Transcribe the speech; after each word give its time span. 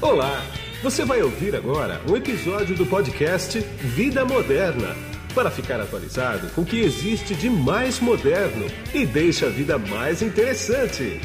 Olá! 0.00 0.40
Você 0.80 1.04
vai 1.04 1.20
ouvir 1.22 1.56
agora 1.56 2.00
um 2.08 2.16
episódio 2.16 2.76
do 2.76 2.86
podcast 2.86 3.58
Vida 3.58 4.24
Moderna 4.24 4.94
para 5.34 5.50
ficar 5.50 5.80
atualizado 5.80 6.48
com 6.54 6.60
o 6.60 6.64
que 6.64 6.78
existe 6.78 7.34
de 7.34 7.50
mais 7.50 7.98
moderno 7.98 8.64
e 8.94 9.04
deixa 9.04 9.46
a 9.46 9.50
vida 9.50 9.76
mais 9.76 10.22
interessante. 10.22 11.20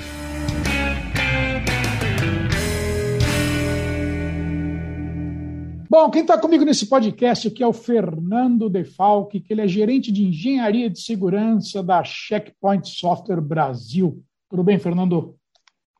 Bom, 5.88 6.10
quem 6.10 6.22
está 6.22 6.40
comigo 6.40 6.66
nesse 6.66 6.88
podcast 6.88 7.50
aqui 7.50 7.62
é 7.62 7.68
o 7.68 7.74
Fernando 7.74 8.72
Defalque, 8.72 9.40
que 9.40 9.54
ele 9.54 9.62
é 9.62 9.68
gerente 9.68 10.12
de 10.12 10.26
engenharia 10.26 10.90
de 10.90 11.00
segurança 11.00 11.84
da 11.84 12.04
Checkpoint 12.04 12.90
Software 12.90 13.40
Brasil. 13.40 14.24
Tudo 14.50 14.64
bem, 14.64 14.80
Fernando? 14.80 15.38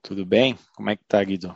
Tudo 0.02 0.26
bem? 0.26 0.58
Como 0.76 0.90
é 0.90 0.96
que 0.96 1.04
tá, 1.08 1.24
Guido? 1.24 1.54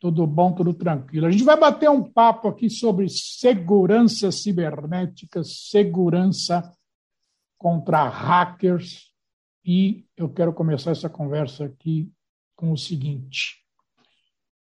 Tudo 0.00 0.26
bom, 0.26 0.52
tudo 0.52 0.72
tranquilo. 0.72 1.26
A 1.26 1.30
gente 1.30 1.42
vai 1.42 1.58
bater 1.58 1.90
um 1.90 2.04
papo 2.04 2.48
aqui 2.48 2.70
sobre 2.70 3.08
segurança 3.08 4.30
cibernética, 4.30 5.42
segurança 5.42 6.72
contra 7.56 8.08
hackers. 8.08 9.12
E 9.64 10.06
eu 10.16 10.28
quero 10.28 10.52
começar 10.52 10.92
essa 10.92 11.10
conversa 11.10 11.64
aqui 11.64 12.10
com 12.54 12.72
o 12.72 12.76
seguinte. 12.76 13.64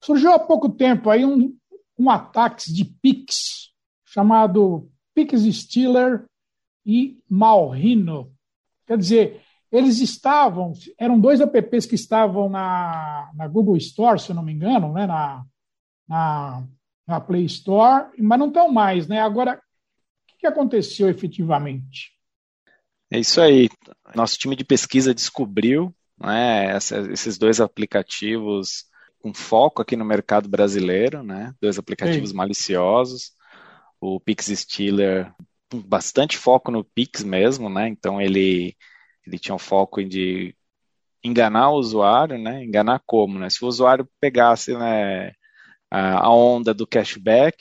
Surgiu 0.02 0.32
há 0.32 0.40
pouco 0.40 0.70
tempo 0.70 1.10
aí 1.10 1.24
um, 1.24 1.56
um 1.98 2.10
ataque 2.10 2.74
de 2.74 2.86
Pix, 2.86 3.72
chamado 4.06 4.90
Pix 5.14 5.42
Stealer 5.56 6.26
e 6.86 7.20
Malrino. 7.30 8.34
Quer 8.88 8.98
dizer, 8.98 9.44
eles 9.72 10.00
estavam, 10.00 10.74
eram 10.98 11.20
dois 11.20 11.40
apps 11.40 11.86
que 11.86 11.96
estavam 11.96 12.50
na, 12.50 13.30
na 13.36 13.48
Google 13.48 13.78
Store, 13.78 14.20
se 14.20 14.32
eu 14.32 14.36
não 14.36 14.44
me 14.44 14.52
engano, 14.52 14.92
né, 14.92 15.06
na, 15.06 15.46
na, 16.08 16.64
na 17.08 17.22
Play 17.22 17.46
Store, 17.46 18.10
mas 18.18 18.40
não 18.40 18.48
estão 18.48 18.72
mais. 18.72 19.08
Né? 19.08 19.22
Agora, 19.22 19.56
o 20.34 20.38
que 20.40 20.48
aconteceu 20.48 21.08
efetivamente? 21.08 22.12
É 23.12 23.20
isso 23.20 23.40
aí. 23.42 23.70
Nosso 24.16 24.38
time 24.38 24.56
de 24.56 24.64
pesquisa 24.64 25.14
descobriu 25.14 25.94
né, 26.18 26.76
esses 27.12 27.38
dois 27.38 27.62
aplicativos 27.62 28.86
com 29.20 29.34
foco 29.34 29.82
aqui 29.82 29.96
no 29.96 30.06
mercado 30.06 30.48
brasileiro, 30.48 31.24
né, 31.24 31.54
dois 31.62 31.78
aplicativos 31.78 32.32
Sim. 32.32 32.36
maliciosos. 32.36 33.34
O 34.02 34.20
Pix 34.20 34.46
Stealer, 34.46 35.32
com 35.70 35.80
bastante 35.80 36.38
foco 36.38 36.72
no 36.72 36.84
Pix 36.84 37.22
mesmo, 37.24 37.70
né? 37.70 37.90
Então 37.90 38.22
ele 38.22 38.76
ele 39.30 39.40
tinha 39.40 39.56
um 39.56 39.60
foco 39.60 40.04
de 40.04 40.56
enganar 41.24 41.70
o 41.70 41.76
usuário, 41.76 42.38
né? 42.38 42.64
Enganar 42.64 43.02
como, 43.06 43.38
né? 43.40 43.50
Se 43.50 43.64
o 43.64 43.68
usuário 43.68 44.10
pegasse 44.20 44.76
né, 44.76 45.34
a 45.92 46.30
onda 46.32 46.74
do 46.74 46.88
cashback, 46.88 47.58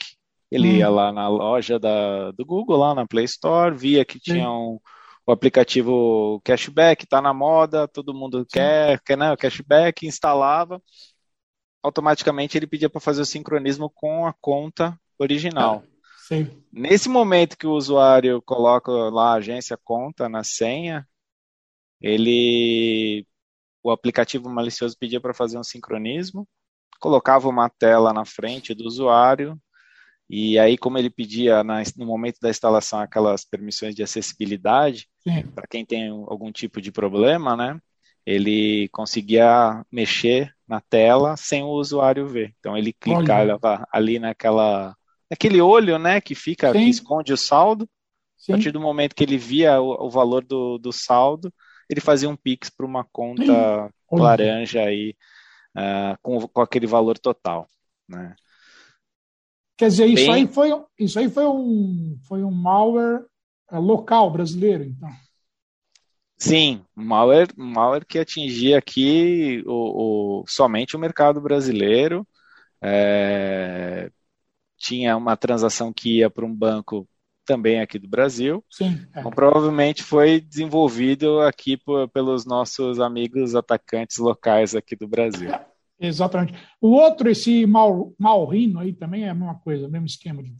ele 0.51 0.69
hum. 0.69 0.75
ia 0.77 0.89
lá 0.89 1.11
na 1.11 1.27
loja 1.27 1.79
da, 1.79 2.31
do 2.31 2.45
Google, 2.45 2.77
lá 2.77 2.95
na 2.95 3.05
Play 3.05 3.25
Store, 3.25 3.75
via 3.75 4.03
que 4.03 4.19
tinha 4.19 4.49
um, 4.49 4.79
o 5.25 5.31
aplicativo 5.31 6.41
cashback, 6.43 7.03
está 7.03 7.21
na 7.21 7.33
moda, 7.33 7.87
todo 7.87 8.13
mundo 8.13 8.45
quer, 8.51 8.99
quer 9.01 9.17
né, 9.17 9.31
o 9.31 9.37
cashback, 9.37 10.07
instalava, 10.07 10.81
automaticamente 11.83 12.57
ele 12.57 12.65
pedia 12.65 12.89
para 12.89 12.99
fazer 12.99 13.21
o 13.21 13.25
sincronismo 13.25 13.91
com 13.93 14.25
a 14.25 14.33
conta 14.41 14.99
original. 15.19 15.83
Sim. 16.27 16.63
Nesse 16.71 17.09
momento 17.09 17.57
que 17.57 17.67
o 17.67 17.73
usuário 17.73 18.41
coloca 18.41 18.91
lá 18.91 19.33
a 19.33 19.37
agência 19.37 19.77
conta 19.83 20.29
na 20.29 20.43
senha, 20.43 21.07
ele 22.01 23.25
o 23.81 23.91
aplicativo 23.91 24.49
malicioso 24.49 24.97
pedia 24.97 25.21
para 25.21 25.33
fazer 25.33 25.57
um 25.57 25.63
sincronismo, 25.63 26.47
colocava 26.99 27.47
uma 27.47 27.69
tela 27.69 28.11
na 28.11 28.25
frente 28.25 28.73
do 28.73 28.85
usuário 28.85 29.57
e 30.29 30.59
aí 30.59 30.77
como 30.77 30.97
ele 30.97 31.09
pedia 31.09 31.63
na, 31.63 31.81
no 31.97 32.05
momento 32.05 32.37
da 32.41 32.49
instalação 32.49 32.99
aquelas 32.99 33.45
permissões 33.45 33.95
de 33.95 34.03
acessibilidade 34.03 35.07
para 35.55 35.67
quem 35.67 35.85
tem 35.85 36.09
algum 36.09 36.51
tipo 36.51 36.81
de 36.81 36.91
problema, 36.91 37.55
né? 37.55 37.79
Ele 38.25 38.87
conseguia 38.89 39.83
mexer 39.91 40.53
na 40.67 40.79
tela 40.81 41.35
sem 41.35 41.63
o 41.63 41.69
usuário 41.69 42.27
ver. 42.27 42.53
Então 42.59 42.77
ele 42.77 42.93
clicava 42.93 43.87
ali 43.91 44.19
naquela 44.19 44.95
aquele 45.31 45.61
olho, 45.61 45.97
né, 45.97 46.19
que 46.19 46.35
fica 46.35 46.71
Sim. 46.71 46.83
que 46.83 46.89
esconde 46.89 47.33
o 47.33 47.37
saldo. 47.37 47.89
Sim. 48.37 48.53
A 48.53 48.55
partir 48.55 48.71
do 48.71 48.79
momento 48.79 49.15
que 49.15 49.23
ele 49.23 49.37
via 49.37 49.81
o, 49.81 50.07
o 50.07 50.09
valor 50.09 50.43
do, 50.43 50.77
do 50.77 50.91
saldo, 50.91 51.53
ele 51.89 51.99
fazia 51.99 52.29
um 52.29 52.35
Pix 52.35 52.69
para 52.69 52.85
uma 52.85 53.03
conta 53.03 53.91
laranja 54.11 54.81
aí, 54.81 55.15
uh, 55.75 56.17
com, 56.21 56.47
com 56.47 56.61
aquele 56.61 56.85
valor 56.85 57.17
total. 57.17 57.67
Né? 58.07 58.35
Quer 59.77 59.89
dizer, 59.89 60.05
isso, 60.05 60.25
Bem... 60.25 60.33
aí 60.33 60.47
foi, 60.47 60.69
isso 60.99 61.19
aí 61.19 61.29
foi 61.29 61.45
um, 61.45 62.17
foi 62.27 62.43
um 62.43 62.51
malware 62.51 63.25
uh, 63.71 63.79
local 63.79 64.29
brasileiro, 64.29 64.83
então. 64.83 65.09
Sim, 66.37 66.85
malware, 66.95 67.49
malware 67.57 68.05
que 68.05 68.17
atingia 68.17 68.77
aqui 68.77 69.61
o, 69.65 70.41
o 70.41 70.45
somente 70.47 70.95
o 70.95 70.99
mercado 70.99 71.41
brasileiro. 71.41 72.25
É, 72.81 74.09
tinha 74.77 75.17
uma 75.17 75.35
transação 75.35 75.91
que 75.91 76.19
ia 76.19 76.29
para 76.29 76.45
um 76.45 76.55
banco 76.55 77.05
também 77.49 77.81
aqui 77.81 77.97
do 77.97 78.07
Brasil. 78.07 78.63
Sim. 78.69 79.07
É. 79.15 79.21
Então, 79.21 79.31
provavelmente 79.31 80.03
foi 80.03 80.39
desenvolvido 80.39 81.39
aqui 81.41 81.75
por, 81.75 82.07
pelos 82.09 82.45
nossos 82.45 82.99
amigos 82.99 83.55
atacantes 83.55 84.17
locais 84.19 84.75
aqui 84.75 84.95
do 84.95 85.07
Brasil. 85.07 85.51
É, 85.51 85.65
exatamente. 85.99 86.53
O 86.79 86.89
outro, 86.89 87.27
esse 87.27 87.65
Mal, 87.65 88.13
Malrino 88.19 88.79
aí 88.79 88.93
também 88.93 89.23
é 89.23 89.29
a 89.29 89.33
mesma 89.33 89.55
coisa, 89.55 89.87
mesmo 89.87 90.05
esquema 90.05 90.43
de 90.43 90.51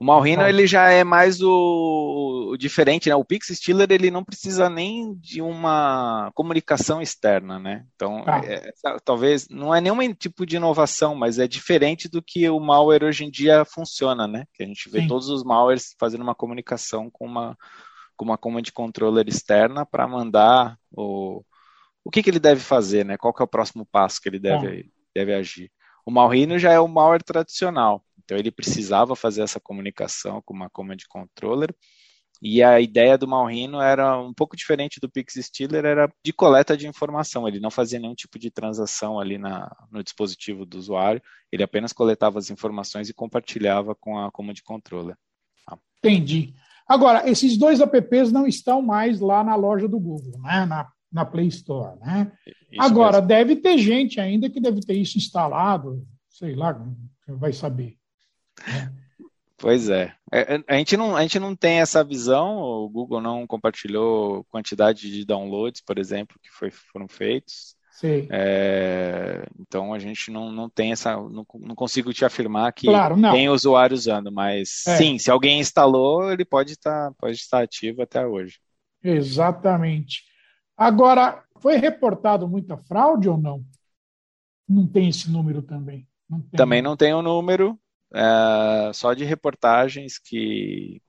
o 0.00 0.04
Malrino 0.04 0.46
ele 0.46 0.64
já 0.64 0.90
é 0.90 1.02
mais 1.02 1.40
o, 1.42 2.52
o, 2.52 2.56
diferente, 2.56 3.08
né? 3.08 3.16
O 3.16 3.24
Pix 3.24 3.48
Stealer 3.48 3.90
ele 3.90 4.12
não 4.12 4.24
precisa 4.24 4.70
nem 4.70 5.12
de 5.16 5.42
uma 5.42 6.30
comunicação 6.34 7.02
externa, 7.02 7.58
né? 7.58 7.84
Então, 7.96 8.22
ah. 8.24 8.40
é, 8.44 8.72
talvez 9.04 9.48
não 9.48 9.74
é 9.74 9.80
nenhum 9.80 10.14
tipo 10.14 10.46
de 10.46 10.54
inovação, 10.54 11.16
mas 11.16 11.40
é 11.40 11.48
diferente 11.48 12.08
do 12.08 12.22
que 12.22 12.48
o 12.48 12.60
malware 12.60 13.02
hoje 13.02 13.24
em 13.24 13.30
dia 13.30 13.64
funciona, 13.64 14.28
né? 14.28 14.44
Que 14.54 14.62
a 14.62 14.66
gente 14.66 14.88
vê 14.88 15.00
Sim. 15.00 15.08
todos 15.08 15.28
os 15.28 15.42
malwares 15.42 15.96
fazendo 15.98 16.22
uma 16.22 16.34
comunicação 16.34 17.10
com 17.10 17.26
uma 17.26 17.56
com 18.16 18.24
uma 18.24 18.38
command 18.38 18.64
controller 18.74 19.28
externa 19.28 19.84
para 19.84 20.06
mandar 20.06 20.76
o 20.92 21.42
o 22.04 22.10
que, 22.10 22.22
que 22.22 22.30
ele 22.30 22.40
deve 22.40 22.60
fazer, 22.60 23.04
né? 23.04 23.18
Qual 23.18 23.34
que 23.34 23.42
é 23.42 23.44
o 23.44 23.48
próximo 23.48 23.84
passo 23.84 24.20
que 24.20 24.28
ele 24.28 24.38
deve, 24.38 24.80
ah. 24.80 24.90
deve 25.14 25.34
agir. 25.34 25.70
O 26.06 26.10
Malrino 26.10 26.58
já 26.58 26.72
é 26.72 26.80
o 26.80 26.88
malware 26.88 27.22
tradicional. 27.22 28.02
Então 28.28 28.36
ele 28.36 28.50
precisava 28.50 29.16
fazer 29.16 29.40
essa 29.40 29.58
comunicação 29.58 30.42
com 30.44 30.52
uma 30.52 30.68
command 30.68 30.98
controller. 31.08 31.74
E 32.42 32.62
a 32.62 32.78
ideia 32.78 33.16
do 33.16 33.26
Malrino 33.26 33.80
era 33.80 34.20
um 34.20 34.34
pouco 34.34 34.54
diferente 34.54 35.00
do 35.00 35.08
Pix 35.08 35.34
Stealer, 35.40 35.86
era 35.86 36.12
de 36.22 36.30
coleta 36.30 36.76
de 36.76 36.86
informação. 36.86 37.48
Ele 37.48 37.58
não 37.58 37.70
fazia 37.70 37.98
nenhum 37.98 38.14
tipo 38.14 38.38
de 38.38 38.50
transação 38.50 39.18
ali 39.18 39.38
na, 39.38 39.74
no 39.90 40.04
dispositivo 40.04 40.66
do 40.66 40.76
usuário, 40.76 41.22
ele 41.50 41.62
apenas 41.62 41.90
coletava 41.90 42.38
as 42.38 42.50
informações 42.50 43.08
e 43.08 43.14
compartilhava 43.14 43.94
com 43.94 44.18
a 44.18 44.30
command 44.30 44.54
controller. 44.62 45.16
Tá? 45.66 45.78
Entendi. 45.96 46.54
Agora, 46.86 47.28
esses 47.28 47.56
dois 47.56 47.80
apps 47.80 48.30
não 48.30 48.46
estão 48.46 48.82
mais 48.82 49.20
lá 49.20 49.42
na 49.42 49.56
loja 49.56 49.88
do 49.88 49.98
Google, 49.98 50.38
né? 50.42 50.66
na, 50.66 50.86
na 51.10 51.24
Play 51.24 51.48
Store. 51.48 51.98
Né? 51.98 52.30
Agora, 52.78 53.16
mesmo. 53.16 53.26
deve 53.26 53.56
ter 53.56 53.78
gente 53.78 54.20
ainda 54.20 54.50
que 54.50 54.60
deve 54.60 54.80
ter 54.80 54.94
isso 54.94 55.16
instalado, 55.16 56.06
sei 56.28 56.54
lá, 56.54 56.78
vai 57.26 57.54
saber. 57.54 57.97
Pois 59.58 59.88
é. 59.88 60.14
é. 60.32 60.54
é. 60.54 60.64
A 60.68 60.76
gente, 60.76 60.96
não, 60.96 61.16
a 61.16 61.22
gente 61.22 61.38
não 61.40 61.54
tem 61.54 61.80
essa 61.80 62.04
visão, 62.04 62.58
o 62.58 62.88
Google 62.88 63.20
não 63.20 63.46
compartilhou 63.46 64.44
quantidade 64.44 65.10
de 65.10 65.24
downloads, 65.24 65.80
por 65.80 65.98
exemplo, 65.98 66.38
que 66.40 66.48
foi, 66.48 66.70
foram 66.70 67.08
feitos. 67.08 67.76
Sim. 67.90 68.28
É, 68.30 69.44
então 69.58 69.92
a 69.92 69.98
gente 69.98 70.30
não, 70.30 70.52
não 70.52 70.70
tem 70.70 70.92
essa. 70.92 71.16
Não, 71.16 71.44
não 71.54 71.74
consigo 71.74 72.12
te 72.12 72.24
afirmar 72.24 72.72
que 72.72 72.86
claro, 72.86 73.20
tem 73.32 73.48
usuário 73.48 73.94
usando, 73.94 74.30
mas 74.30 74.84
é. 74.86 74.96
sim, 74.96 75.18
se 75.18 75.28
alguém 75.28 75.58
instalou, 75.58 76.32
ele 76.32 76.44
pode 76.44 76.74
estar, 76.74 77.12
pode 77.18 77.34
estar 77.34 77.60
ativo 77.60 78.00
até 78.00 78.24
hoje. 78.24 78.60
Exatamente. 79.02 80.22
Agora, 80.76 81.42
foi 81.58 81.76
reportado 81.76 82.46
muita 82.46 82.76
fraude 82.76 83.28
ou 83.28 83.36
não? 83.36 83.64
Não 84.68 84.86
tem 84.86 85.08
esse 85.08 85.28
número 85.28 85.60
também? 85.60 86.06
Não 86.30 86.40
também 86.56 86.80
não 86.80 86.96
tem 86.96 87.12
o 87.12 87.18
um 87.18 87.22
número 87.22 87.76
é, 88.14 88.92
só 88.92 89.12
de 89.14 89.24
reportagens 89.24 90.18
que, 90.18 91.00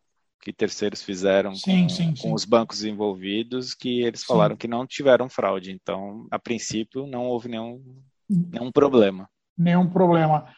que 0.41 0.53
terceiros 0.53 1.01
fizeram 1.01 1.55
sim, 1.55 1.83
com, 1.83 1.89
sim, 1.89 2.09
com 2.09 2.15
sim. 2.15 2.33
os 2.33 2.45
bancos 2.45 2.83
envolvidos, 2.83 3.73
que 3.73 4.01
eles 4.01 4.23
falaram 4.23 4.55
que 4.57 4.67
não 4.67 4.85
tiveram 4.85 5.29
fraude. 5.29 5.71
Então, 5.71 6.27
a 6.31 6.39
princípio, 6.39 7.07
não 7.07 7.25
houve 7.25 7.49
nenhum, 7.49 7.81
nenhum 8.29 8.71
problema. 8.71 9.29
Nenhum 9.57 9.89
problema. 9.89 10.53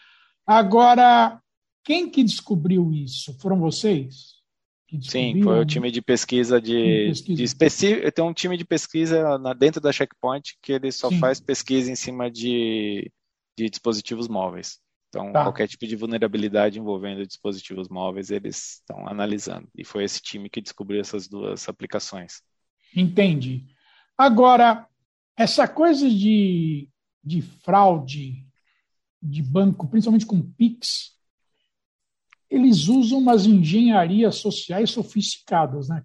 Agora, 0.45 1.41
quem 1.83 2.09
que 2.09 2.23
descobriu 2.23 2.91
isso? 2.91 3.37
Foram 3.39 3.59
vocês? 3.59 4.41
Sim, 4.99 5.41
foi 5.41 5.59
o 5.61 5.65
time 5.65 5.89
de 5.89 6.01
pesquisa 6.01 6.59
de, 6.59 7.07
pesquisa. 7.07 7.37
de 7.37 7.43
específico. 7.43 8.11
Tem 8.11 8.25
um 8.25 8.33
time 8.33 8.57
de 8.57 8.65
pesquisa 8.65 9.39
dentro 9.57 9.79
da 9.79 9.91
Checkpoint 9.91 10.57
que 10.61 10.73
ele 10.73 10.91
só 10.91 11.07
Sim. 11.09 11.19
faz 11.19 11.39
pesquisa 11.39 11.89
em 11.89 11.95
cima 11.95 12.29
de, 12.29 13.09
de 13.57 13.69
dispositivos 13.69 14.27
móveis. 14.27 14.79
Então, 15.11 15.33
tá. 15.33 15.43
qualquer 15.43 15.67
tipo 15.67 15.85
de 15.85 15.97
vulnerabilidade 15.97 16.79
envolvendo 16.79 17.27
dispositivos 17.27 17.89
móveis, 17.89 18.31
eles 18.31 18.75
estão 18.75 19.05
analisando. 19.05 19.67
E 19.75 19.83
foi 19.83 20.05
esse 20.05 20.21
time 20.21 20.49
que 20.49 20.61
descobriu 20.61 21.01
essas 21.01 21.27
duas 21.27 21.67
aplicações. 21.67 22.41
Entendi. 22.95 23.65
Agora, 24.17 24.87
essa 25.35 25.67
coisa 25.67 26.09
de, 26.09 26.89
de 27.21 27.41
fraude 27.41 28.47
de 29.21 29.43
banco, 29.43 29.85
principalmente 29.85 30.25
com 30.25 30.41
PIX, 30.41 31.11
eles 32.49 32.87
usam 32.87 33.19
umas 33.19 33.45
engenharias 33.45 34.37
sociais 34.37 34.91
sofisticadas, 34.91 35.89
né? 35.89 36.03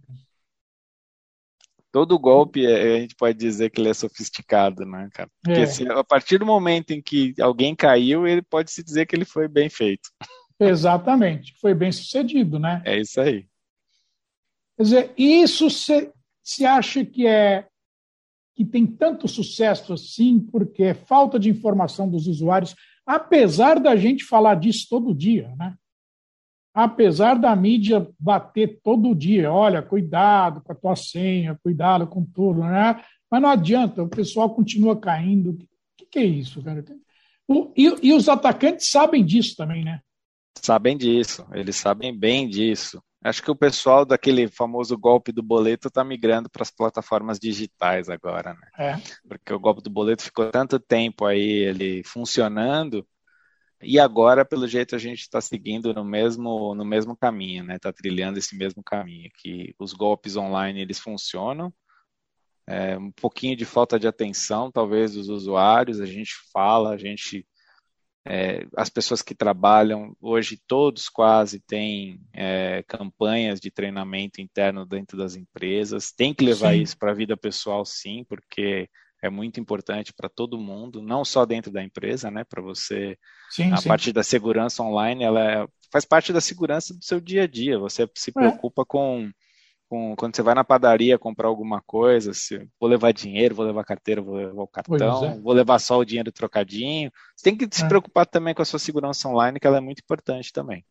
Todo 1.93 2.19
golpe, 2.19 2.67
é, 2.67 2.97
a 2.97 3.01
gente 3.01 3.15
pode 3.15 3.39
dizer 3.39 3.71
que 3.71 3.81
ele 3.81 3.89
é 3.89 3.95
sofisticado, 3.95 4.85
né, 4.85 5.09
cara? 5.13 5.31
Porque 5.43 5.61
é. 5.61 5.67
se, 5.67 5.89
a 5.89 6.05
partir 6.05 6.39
do 6.39 6.47
momento 6.47 6.91
em 6.91 7.01
que 7.01 7.35
alguém 7.41 7.75
caiu, 7.75 8.27
ele 8.27 8.43
pode 8.43 8.71
se 8.71 8.83
dizer 8.83 9.07
que 9.07 9.17
ele 9.17 9.25
foi 9.25 9.49
bem 9.49 9.69
feito. 9.69 10.11
Exatamente, 10.61 11.55
foi 11.61 11.75
bem 11.75 11.93
sucedido, 11.93 12.59
né? 12.59 12.83
É 12.85 12.99
isso 12.99 13.21
aí. 13.21 13.47
Quer 14.77 14.83
dizer, 14.83 15.15
isso 15.17 15.71
se, 15.71 16.13
se 16.43 16.65
acha 16.65 17.05
que 17.05 17.27
é 17.27 17.67
que 18.55 18.65
tem 18.65 18.87
tanto 18.87 19.29
sucesso 19.29 19.93
assim, 19.93 20.41
porque 20.41 20.83
é 20.83 20.95
falta 20.95 21.39
de 21.39 21.51
informação 21.51 22.09
dos 22.09 22.27
usuários, 22.27 22.75
apesar 23.05 23.79
da 23.79 23.95
gente 23.95 24.25
falar 24.25 24.55
disso 24.55 24.87
todo 24.89 25.15
dia, 25.15 25.55
né? 25.59 25.77
Apesar 26.77 27.39
da 27.39 27.57
mídia 27.57 28.07
bater 28.21 28.79
todo 28.85 29.15
dia, 29.15 29.51
olha, 29.51 29.81
cuidado 29.81 30.61
com 30.61 30.73
a 30.73 30.75
tua 30.75 30.95
senha, 30.95 31.59
cuidado 31.63 32.07
com 32.07 32.23
tudo, 32.23 32.61
né? 32.61 33.03
Mas 33.31 33.41
não 33.41 33.49
adianta, 33.49 34.03
o 34.03 34.09
pessoal 34.11 34.51
continua 34.55 34.95
caindo. 34.95 35.53
O 35.53 35.59
que, 35.97 36.05
que 36.05 36.19
é 36.19 36.25
isso, 36.27 36.63
cara? 36.63 36.85
O, 37.49 37.73
e, 37.75 38.09
e 38.09 38.13
os 38.13 38.29
atacantes 38.29 38.91
sabem 38.91 39.25
disso 39.25 39.57
também, 39.57 39.83
né? 39.83 40.03
Sabem 40.61 40.99
disso, 40.99 41.47
eles 41.55 41.77
sabem 41.77 42.15
bem 42.15 42.47
disso. 42.47 43.03
Acho 43.25 43.43
que 43.43 43.51
o 43.51 43.57
pessoal 43.57 44.05
daquele 44.05 44.47
famoso 44.47 44.99
golpe 44.99 45.33
do 45.33 45.43
boleto 45.43 45.89
está 45.89 46.05
migrando 46.05 46.51
para 46.51 46.63
as 46.63 46.71
plataformas 46.71 47.39
digitais 47.39 48.11
agora, 48.11 48.53
né? 48.53 48.69
É. 48.79 48.97
Porque 49.27 49.51
o 49.51 49.59
golpe 49.59 49.83
do 49.83 49.89
boleto 49.89 50.25
ficou 50.25 50.51
tanto 50.51 50.79
tempo 50.79 51.25
aí 51.25 51.41
ele 51.41 52.03
funcionando 52.05 53.03
e 53.83 53.99
agora, 53.99 54.45
pelo 54.45 54.67
jeito, 54.67 54.95
a 54.95 54.99
gente 54.99 55.21
está 55.21 55.41
seguindo 55.41 55.93
no 55.93 56.05
mesmo 56.05 56.75
no 56.75 56.85
mesmo 56.85 57.17
caminho, 57.17 57.65
né? 57.65 57.77
Está 57.77 57.93
trilhando 57.93 58.39
esse 58.39 58.57
mesmo 58.57 58.83
caminho 58.83 59.31
que 59.35 59.75
os 59.79 59.93
golpes 59.93 60.37
online 60.37 60.81
eles 60.81 60.99
funcionam. 60.99 61.73
É, 62.67 62.99
um 62.99 63.13
pouquinho 63.13 63.57
de 63.57 63.65
falta 63.65 63.99
de 63.99 64.09
atenção, 64.09 64.73
talvez, 64.73 65.15
dos 65.15 65.29
usuários. 65.29 66.01
A 66.01 66.07
gente 66.07 66.35
fala, 66.53 66.91
a 66.91 66.97
gente 66.97 67.47
é, 68.29 68.67
as 68.77 68.91
pessoas 68.91 69.23
que 69.23 69.37
trabalham, 69.37 70.17
hoje 70.21 70.61
todos 70.67 71.09
quase 71.09 71.61
têm 71.61 72.21
é, 72.33 72.83
campanhas 72.89 73.61
de 73.61 73.71
treinamento 73.71 74.41
interno 74.41 74.85
dentro 74.85 75.17
das 75.17 75.37
empresas, 75.37 76.11
tem 76.11 76.35
que 76.35 76.45
levar 76.45 76.73
sim. 76.73 76.83
isso 76.83 76.99
para 76.99 77.13
a 77.13 77.15
vida 77.15 77.37
pessoal, 77.37 77.85
sim, 77.85 78.25
porque 78.29 78.91
é 79.27 79.31
muito 79.31 79.61
importante 79.61 80.13
para 80.13 80.29
todo 80.29 80.59
mundo, 80.59 81.03
não 81.03 81.25
só 81.25 81.45
dentro 81.45 81.71
da 81.71 81.83
empresa, 81.83 82.31
né? 82.31 82.45
Para 82.45 82.63
você, 82.63 83.19
sim, 83.51 83.73
a 83.73 83.77
sim. 83.77 83.89
parte 83.89 84.13
da 84.13 84.23
segurança 84.23 84.83
online, 84.83 85.25
ela 85.25 85.41
é, 85.41 85.67
faz 85.91 86.05
parte 86.05 86.33
da 86.33 86.41
segurança 86.41 86.95
do 86.95 87.05
seu 87.05 87.21
dia 87.21 87.45
a 87.45 87.47
dia. 87.47 87.79
Você 87.79 88.09
se 88.15 88.31
é. 88.31 88.33
preocupa 88.33 88.83
é. 88.83 88.85
com 88.87 89.31
com, 89.89 90.15
quando 90.17 90.35
você 90.35 90.43
vai 90.43 90.55
na 90.55 90.65
padaria 90.65 91.19
comprar 91.19 91.49
alguma 91.49 91.81
coisa, 91.81 92.35
se 92.35 92.69
vou 92.81 92.89
levar 92.89 93.13
dinheiro, 93.13 93.55
vou 93.55 93.65
levar 93.65 93.85
carteira, 93.85 94.21
vou 94.21 94.35
levar 94.35 94.63
o 94.63 94.67
cartão, 94.67 95.25
é. 95.25 95.39
vou 95.39 95.53
levar 95.53 95.79
só 95.79 95.99
o 95.99 96.05
dinheiro 96.05 96.33
trocadinho. 96.33 97.11
Você 97.35 97.45
tem 97.45 97.57
que 97.57 97.69
se 97.71 97.85
é. 97.85 97.89
preocupar 97.89 98.27
também 98.27 98.55
com 98.55 98.63
a 98.63 98.65
sua 98.65 98.79
segurança 98.79 99.29
online, 99.29 99.61
que 99.61 99.67
ela 99.67 99.79
é 99.79 99.81
muito 99.81 100.01
importante 100.01 100.53
também. 100.53 100.85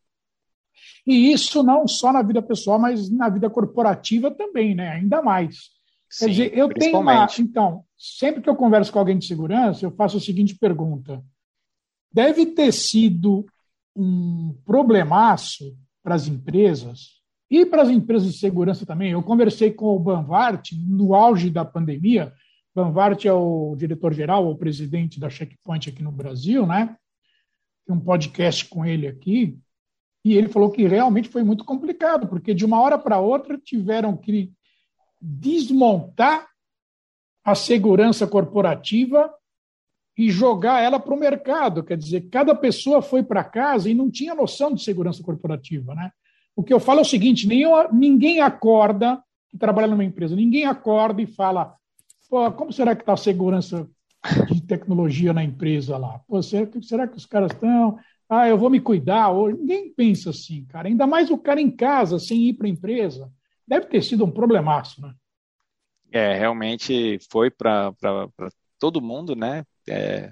E 1.06 1.32
isso 1.32 1.62
não 1.62 1.86
só 1.86 2.12
na 2.12 2.22
vida 2.22 2.42
pessoal, 2.42 2.78
mas 2.78 3.10
na 3.10 3.28
vida 3.28 3.48
corporativa 3.48 4.30
também, 4.30 4.74
né? 4.74 4.92
Ainda 4.92 5.22
mais. 5.22 5.75
Sim, 6.08 6.26
Quer 6.26 6.30
dizer, 6.30 6.58
eu 6.58 6.68
tenho 6.68 7.00
uma. 7.00 7.26
Então, 7.38 7.84
sempre 7.96 8.40
que 8.40 8.48
eu 8.48 8.56
converso 8.56 8.92
com 8.92 8.98
alguém 8.98 9.18
de 9.18 9.26
segurança, 9.26 9.84
eu 9.84 9.90
faço 9.90 10.16
a 10.16 10.20
seguinte 10.20 10.56
pergunta: 10.56 11.22
deve 12.12 12.46
ter 12.46 12.72
sido 12.72 13.44
um 13.94 14.54
problemaço 14.64 15.76
para 16.02 16.14
as 16.14 16.26
empresas 16.28 17.16
e 17.50 17.64
para 17.64 17.82
as 17.82 17.88
empresas 17.88 18.32
de 18.32 18.38
segurança 18.38 18.84
também. 18.84 19.12
Eu 19.12 19.22
conversei 19.22 19.72
com 19.72 19.94
o 19.94 19.98
Banvart 19.98 20.72
no 20.72 21.14
auge 21.14 21.50
da 21.50 21.64
pandemia. 21.64 22.32
Banvart 22.74 23.24
é 23.24 23.32
o 23.32 23.74
diretor-geral, 23.76 24.48
o 24.48 24.56
presidente 24.56 25.18
da 25.18 25.30
Checkpoint 25.30 25.88
aqui 25.88 26.02
no 26.02 26.12
Brasil, 26.12 26.66
né? 26.66 26.96
Tem 27.86 27.96
um 27.96 28.00
podcast 28.00 28.66
com 28.66 28.84
ele 28.84 29.06
aqui. 29.06 29.58
E 30.24 30.34
ele 30.34 30.48
falou 30.48 30.70
que 30.70 30.86
realmente 30.86 31.28
foi 31.28 31.42
muito 31.42 31.64
complicado, 31.64 32.26
porque 32.26 32.52
de 32.52 32.64
uma 32.64 32.80
hora 32.80 32.98
para 32.98 33.20
outra 33.20 33.56
tiveram 33.56 34.16
que 34.16 34.52
desmontar 35.28 36.46
a 37.44 37.54
segurança 37.54 38.26
corporativa 38.26 39.32
e 40.16 40.30
jogar 40.30 40.80
ela 40.80 41.00
para 41.00 41.12
o 41.12 41.18
mercado. 41.18 41.82
Quer 41.82 41.96
dizer, 41.98 42.28
cada 42.30 42.54
pessoa 42.54 43.02
foi 43.02 43.24
para 43.24 43.42
casa 43.42 43.90
e 43.90 43.94
não 43.94 44.08
tinha 44.08 44.34
noção 44.34 44.72
de 44.72 44.82
segurança 44.82 45.22
corporativa, 45.22 45.94
né? 45.94 46.12
O 46.54 46.62
que 46.62 46.72
eu 46.72 46.78
falo 46.78 47.00
é 47.00 47.02
o 47.02 47.04
seguinte: 47.04 47.46
ninguém 47.92 48.40
acorda, 48.40 49.20
que 49.48 49.58
trabalha 49.58 49.88
numa 49.88 50.04
empresa, 50.04 50.36
ninguém 50.36 50.64
acorda 50.64 51.20
e 51.20 51.26
fala, 51.26 51.74
como 52.56 52.72
será 52.72 52.94
que 52.94 53.02
está 53.02 53.12
a 53.12 53.16
segurança 53.16 53.88
de 54.50 54.62
tecnologia 54.62 55.32
na 55.32 55.44
empresa 55.44 55.98
lá? 55.98 56.20
Pô, 56.26 56.40
será, 56.42 56.70
será 56.82 57.06
que 57.06 57.16
os 57.16 57.26
caras 57.26 57.52
estão? 57.52 57.98
Ah, 58.28 58.48
eu 58.48 58.58
vou 58.58 58.70
me 58.70 58.80
cuidar. 58.80 59.32
Ninguém 59.34 59.92
pensa 59.92 60.30
assim, 60.30 60.64
cara. 60.64 60.88
Ainda 60.88 61.06
mais 61.06 61.30
o 61.30 61.38
cara 61.38 61.60
em 61.60 61.70
casa, 61.70 62.18
sem 62.18 62.48
ir 62.48 62.54
para 62.54 62.66
a 62.66 62.70
empresa. 62.70 63.30
Deve 63.66 63.86
ter 63.86 64.02
sido 64.02 64.24
um 64.24 64.30
problemaço, 64.30 65.00
né? 65.00 65.14
É, 66.12 66.34
realmente 66.34 67.18
foi 67.30 67.50
para 67.50 67.92
todo 68.78 69.02
mundo, 69.02 69.34
né? 69.34 69.64
É, 69.88 70.30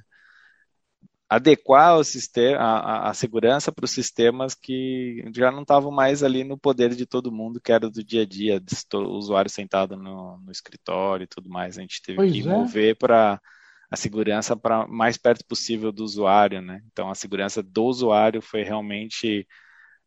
adequar 1.28 1.96
o 1.96 2.04
sistema, 2.04 2.58
a, 2.58 3.10
a 3.10 3.14
segurança 3.14 3.72
para 3.72 3.84
os 3.84 3.90
sistemas 3.90 4.54
que 4.54 5.25
já 5.34 5.50
não 5.50 5.62
estavam 5.62 5.90
mais 5.90 6.22
ali 6.22 6.44
no 6.44 6.56
poder 6.56 6.94
de 6.94 7.06
todo 7.06 7.32
mundo, 7.32 7.60
que 7.60 7.72
era 7.72 7.90
do 7.90 8.04
dia 8.04 8.22
a 8.22 8.26
dia, 8.26 8.62
o 8.92 8.98
usuário 8.98 9.50
sentado 9.50 9.96
no, 9.96 10.38
no 10.38 10.52
escritório 10.52 11.25
e 11.25 11.28
tudo 11.28 11.48
mais. 11.48 11.76
A 11.76 11.81
gente 11.81 12.00
teve 12.02 12.16
pois 12.16 12.32
que 12.32 12.40
é. 12.40 12.44
mover 12.44 12.96
para 12.96 13.40
a 13.90 13.96
segurança 13.96 14.56
para 14.56 14.86
mais 14.86 15.16
perto 15.16 15.44
possível 15.44 15.90
do 15.90 16.04
usuário, 16.04 16.60
né? 16.60 16.82
Então 16.92 17.10
a 17.10 17.14
segurança 17.14 17.62
do 17.62 17.84
usuário 17.84 18.41
foi 18.41 18.62
realmente 18.62 19.46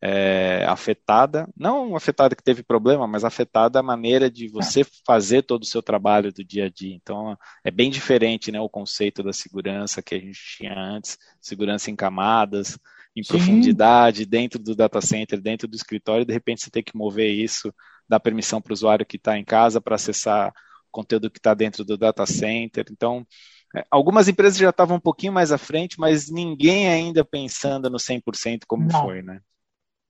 é, 0.00 0.64
afetada, 0.68 1.48
não 1.56 1.96
afetada 1.96 2.36
que 2.36 2.42
teve 2.42 2.62
problema, 2.62 3.06
mas 3.06 3.24
afetada 3.24 3.80
a 3.80 3.82
maneira 3.82 4.30
de 4.30 4.48
você 4.48 4.86
fazer 5.06 5.42
todo 5.42 5.62
o 5.62 5.66
seu 5.66 5.82
trabalho 5.82 6.32
do 6.32 6.44
dia 6.44 6.66
a 6.66 6.70
dia. 6.70 6.94
Então, 6.94 7.36
é 7.64 7.70
bem 7.70 7.90
diferente 7.90 8.52
né, 8.52 8.60
o 8.60 8.68
conceito 8.68 9.22
da 9.22 9.32
segurança 9.32 10.00
que 10.00 10.14
a 10.14 10.18
gente 10.18 10.38
tinha 10.56 10.74
antes, 10.74 11.18
segurança 11.40 11.90
em 11.90 11.96
camadas, 11.96 12.78
em 13.16 13.22
Sim. 13.22 13.28
profundidade, 13.28 14.24
dentro 14.24 14.58
do 14.60 14.76
data 14.76 15.00
center, 15.00 15.40
dentro 15.40 15.66
do 15.66 15.74
escritório, 15.74 16.24
de 16.24 16.32
repente 16.32 16.62
você 16.62 16.70
tem 16.70 16.82
que 16.82 16.96
mover 16.96 17.32
isso, 17.32 17.74
dar 18.08 18.20
permissão 18.20 18.60
para 18.60 18.70
o 18.70 18.74
usuário 18.74 19.06
que 19.06 19.16
está 19.16 19.36
em 19.36 19.44
casa 19.44 19.80
para 19.80 19.96
acessar 19.96 20.50
o 20.50 20.90
conteúdo 20.92 21.30
que 21.30 21.38
está 21.38 21.54
dentro 21.54 21.84
do 21.84 21.98
data 21.98 22.24
center. 22.24 22.84
Então, 22.90 23.26
é, 23.74 23.84
Algumas 23.90 24.28
empresas 24.28 24.56
já 24.56 24.70
estavam 24.70 24.96
um 24.96 25.00
pouquinho 25.00 25.32
mais 25.32 25.52
à 25.52 25.58
frente, 25.58 25.98
mas 25.98 26.30
ninguém 26.30 26.88
ainda 26.88 27.24
pensando 27.24 27.90
no 27.90 27.98
100% 27.98 28.60
como 28.66 28.86
Não. 28.86 29.00
foi, 29.02 29.22
né? 29.22 29.40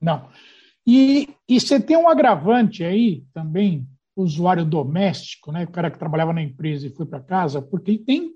Não. 0.00 0.28
E, 0.87 1.28
e 1.49 1.61
você 1.61 1.78
tem 1.78 1.97
um 1.97 2.09
agravante 2.09 2.83
aí 2.83 3.25
também, 3.35 3.87
usuário 4.17 4.64
doméstico, 4.64 5.52
né? 5.52 5.64
o 5.64 5.71
cara 5.71 5.90
que 5.90 5.99
trabalhava 5.99 6.33
na 6.33 6.43
empresa 6.43 6.87
e 6.87 6.95
foi 6.95 7.07
para 7.07 7.21
casa, 7.21 7.61
porque 7.61 7.99
tem 7.99 8.33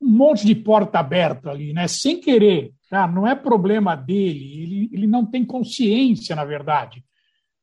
um 0.00 0.08
monte 0.08 0.46
de 0.46 0.54
porta 0.54 0.98
aberta 0.98 1.50
ali, 1.50 1.72
né? 1.72 1.88
sem 1.88 2.20
querer. 2.20 2.72
Tá? 2.88 3.08
Não 3.08 3.26
é 3.26 3.34
problema 3.34 3.96
dele, 3.96 4.62
ele, 4.62 4.90
ele 4.92 5.06
não 5.06 5.26
tem 5.26 5.44
consciência, 5.44 6.36
na 6.36 6.44
verdade. 6.44 7.04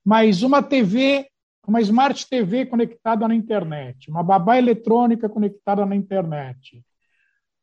Mas 0.04 0.44
uma 0.44 0.62
TV, 0.62 1.28
uma 1.68 1.80
Smart 1.80 2.28
TV 2.28 2.66
conectada 2.66 3.28
na 3.28 3.36
internet, 3.36 4.10
uma 4.10 4.24
babá 4.24 4.58
eletrônica 4.58 5.30
conectada 5.30 5.86
na 5.86 5.96
internet, 5.96 6.84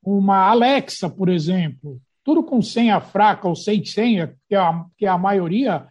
uma 0.03 0.49
Alexa, 0.49 1.11
por 1.11 1.29
exemplo, 1.29 2.01
tudo 2.29 2.43
com 2.43 2.61
senha 2.61 3.01
fraca 3.01 3.49
ou 3.49 3.57
sem 3.57 3.83
senha, 3.83 4.37
que 4.47 4.55
é 4.55 4.59
a, 4.59 4.85
que 4.99 5.07
é 5.07 5.09
a 5.09 5.17
maioria, 5.17 5.89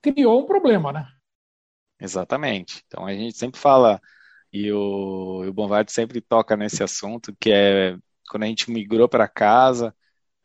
criou 0.00 0.44
um 0.44 0.46
problema, 0.46 0.92
né? 0.92 1.08
Exatamente. 2.00 2.84
Então 2.86 3.04
a 3.04 3.12
gente 3.12 3.36
sempre 3.36 3.58
fala, 3.58 4.00
e 4.52 4.70
o, 4.70 5.42
o 5.44 5.84
sempre 5.88 6.20
toca 6.20 6.56
nesse 6.56 6.84
assunto, 6.84 7.34
que 7.40 7.50
é 7.50 7.98
quando 8.30 8.44
a 8.44 8.46
gente 8.46 8.70
migrou 8.70 9.08
para 9.08 9.26
casa, 9.26 9.92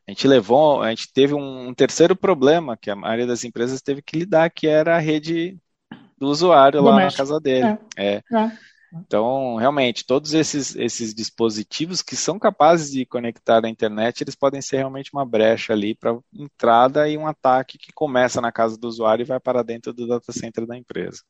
a 0.08 0.12
gente 0.12 0.28
levou, 0.28 0.82
a 0.82 0.90
gente 0.90 1.14
teve 1.14 1.36
um, 1.36 1.72
terceiro 1.76 2.16
problema 2.16 2.76
que 2.76 2.90
a 2.90 2.96
maioria 2.96 3.28
das 3.28 3.44
empresas 3.44 3.80
teve 3.80 4.02
que 4.02 4.18
lidar, 4.18 4.50
que 4.50 4.66
era 4.66 4.96
a 4.96 5.00
rede 5.00 5.56
do 6.18 6.26
usuário 6.26 6.82
lá 6.82 6.96
na 6.96 7.12
casa 7.12 7.40
dele. 7.40 7.78
É. 7.96 8.16
é. 8.16 8.24
é. 8.36 8.52
Então, 8.94 9.56
realmente, 9.56 10.06
todos 10.06 10.34
esses, 10.34 10.76
esses 10.76 11.14
dispositivos 11.14 12.02
que 12.02 12.16
são 12.16 12.38
capazes 12.38 12.92
de 12.92 13.06
conectar 13.06 13.64
à 13.64 13.70
internet, 13.70 14.22
eles 14.22 14.36
podem 14.36 14.62
ser 14.62 14.78
realmente 14.78 15.12
uma 15.14 15.26
brecha 15.26 15.72
ali 15.72 15.96
para 15.96 16.20
entrada 16.34 17.08
e 17.08 17.18
um 17.18 17.26
ataque 17.26 17.78
que 17.78 17.94
começa 17.94 18.42
na 18.42 18.52
casa 18.52 18.78
do 18.78 18.88
usuário 18.88 19.24
e 19.24 19.26
vai 19.26 19.40
para 19.40 19.64
dentro 19.64 19.94
do 19.94 20.08
data 20.08 20.34
center 20.34 20.66
da 20.66 20.78
empresa. 20.78 21.22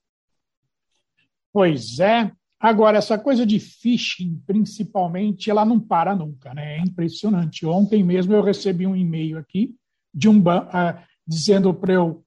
Pois 1.53 1.99
é. 1.99 2.31
Agora, 2.59 2.97
essa 2.97 3.17
coisa 3.17 3.45
de 3.45 3.59
phishing, 3.59 4.41
principalmente, 4.45 5.49
ela 5.49 5.65
não 5.65 5.79
para 5.79 6.15
nunca, 6.15 6.53
né? 6.53 6.77
É 6.77 6.79
impressionante. 6.79 7.65
Ontem 7.65 8.03
mesmo 8.03 8.33
eu 8.33 8.43
recebi 8.43 8.85
um 8.87 8.95
e-mail 8.95 9.37
aqui 9.37 9.75
de 10.13 10.29
um 10.29 10.39
uh, 10.39 10.97
dizendo 11.27 11.73
para 11.73 11.93
eu 11.93 12.23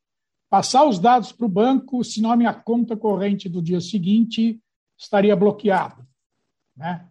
passar 0.48 0.84
os 0.84 0.98
dados 0.98 1.32
para 1.32 1.46
o 1.46 1.48
banco, 1.48 2.04
senão 2.04 2.30
a 2.30 2.36
minha 2.36 2.54
conta 2.54 2.96
corrente 2.96 3.48
do 3.48 3.62
dia 3.62 3.80
seguinte 3.80 4.60
estaria 4.98 5.34
bloqueada. 5.36 6.06
Né? 6.76 7.06